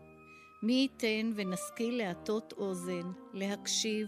מי 0.64 0.74
ייתן 0.74 1.32
ונשכיל 1.36 1.98
להטות 1.98 2.54
אוזן, 2.54 3.12
להקשיב 3.34 4.08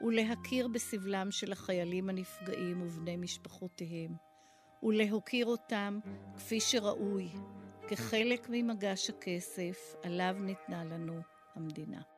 ולהכיר 0.00 0.68
בסבלם 0.68 1.30
של 1.30 1.52
החיילים 1.52 2.08
הנפגעים 2.08 2.82
ובני 2.82 3.16
משפחותיהם, 3.16 4.12
ולהוקיר 4.82 5.46
אותם 5.46 5.98
כפי 6.36 6.60
שראוי, 6.60 7.28
כחלק 7.88 8.46
ממגש 8.50 9.10
הכסף 9.10 9.94
עליו 10.02 10.36
ניתנה 10.40 10.84
לנו 10.84 11.20
המדינה. 11.54 12.17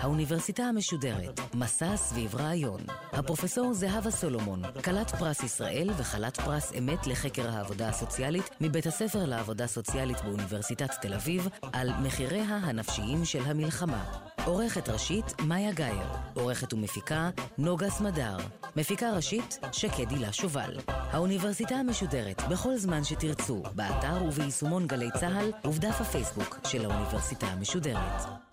האוניברסיטה 0.00 0.62
המשודרת, 0.62 1.40
מסע 1.54 1.96
סביב 1.96 2.34
רעיון. 2.34 2.80
הפרופסור 3.12 3.72
זהבה 3.74 4.10
סולומון, 4.10 4.62
כלת 4.84 5.10
פרס 5.10 5.42
ישראל 5.42 5.90
וכלת 5.96 6.40
פרס 6.40 6.72
אמת 6.78 7.06
לחקר 7.06 7.50
העבודה 7.50 7.88
הסוציאלית 7.88 8.50
מבית 8.60 8.86
הספר 8.86 9.24
לעבודה 9.26 9.66
סוציאלית 9.66 10.20
באוניברסיטת 10.20 10.90
תל 11.00 11.14
אביב, 11.14 11.48
על 11.72 11.90
מחיריה 12.02 12.56
הנפשיים 12.56 13.24
של 13.24 13.42
המלחמה. 13.44 14.04
עורכת 14.44 14.88
ראשית, 14.88 15.24
מאיה 15.40 15.72
גאייר. 15.72 16.08
עורכת 16.34 16.72
ומפיקה, 16.72 17.30
נוגה 17.58 17.90
סמדר. 17.90 18.36
מפיקה 18.76 19.12
ראשית, 19.12 19.58
שקד 19.72 20.10
הילה 20.10 20.32
שובל. 20.32 20.76
האוניברסיטה 20.88 21.74
המשודרת, 21.74 22.42
בכל 22.50 22.76
זמן 22.76 23.04
שתרצו, 23.04 23.62
באתר 23.74 24.24
וביישומון 24.24 24.86
גלי 24.86 25.08
צה"ל 25.20 25.68
ובדף 25.68 26.00
הפייסבוק 26.00 26.58
של 26.66 26.84
האוניברסיטה 26.84 27.46
המשודרת. 27.46 28.49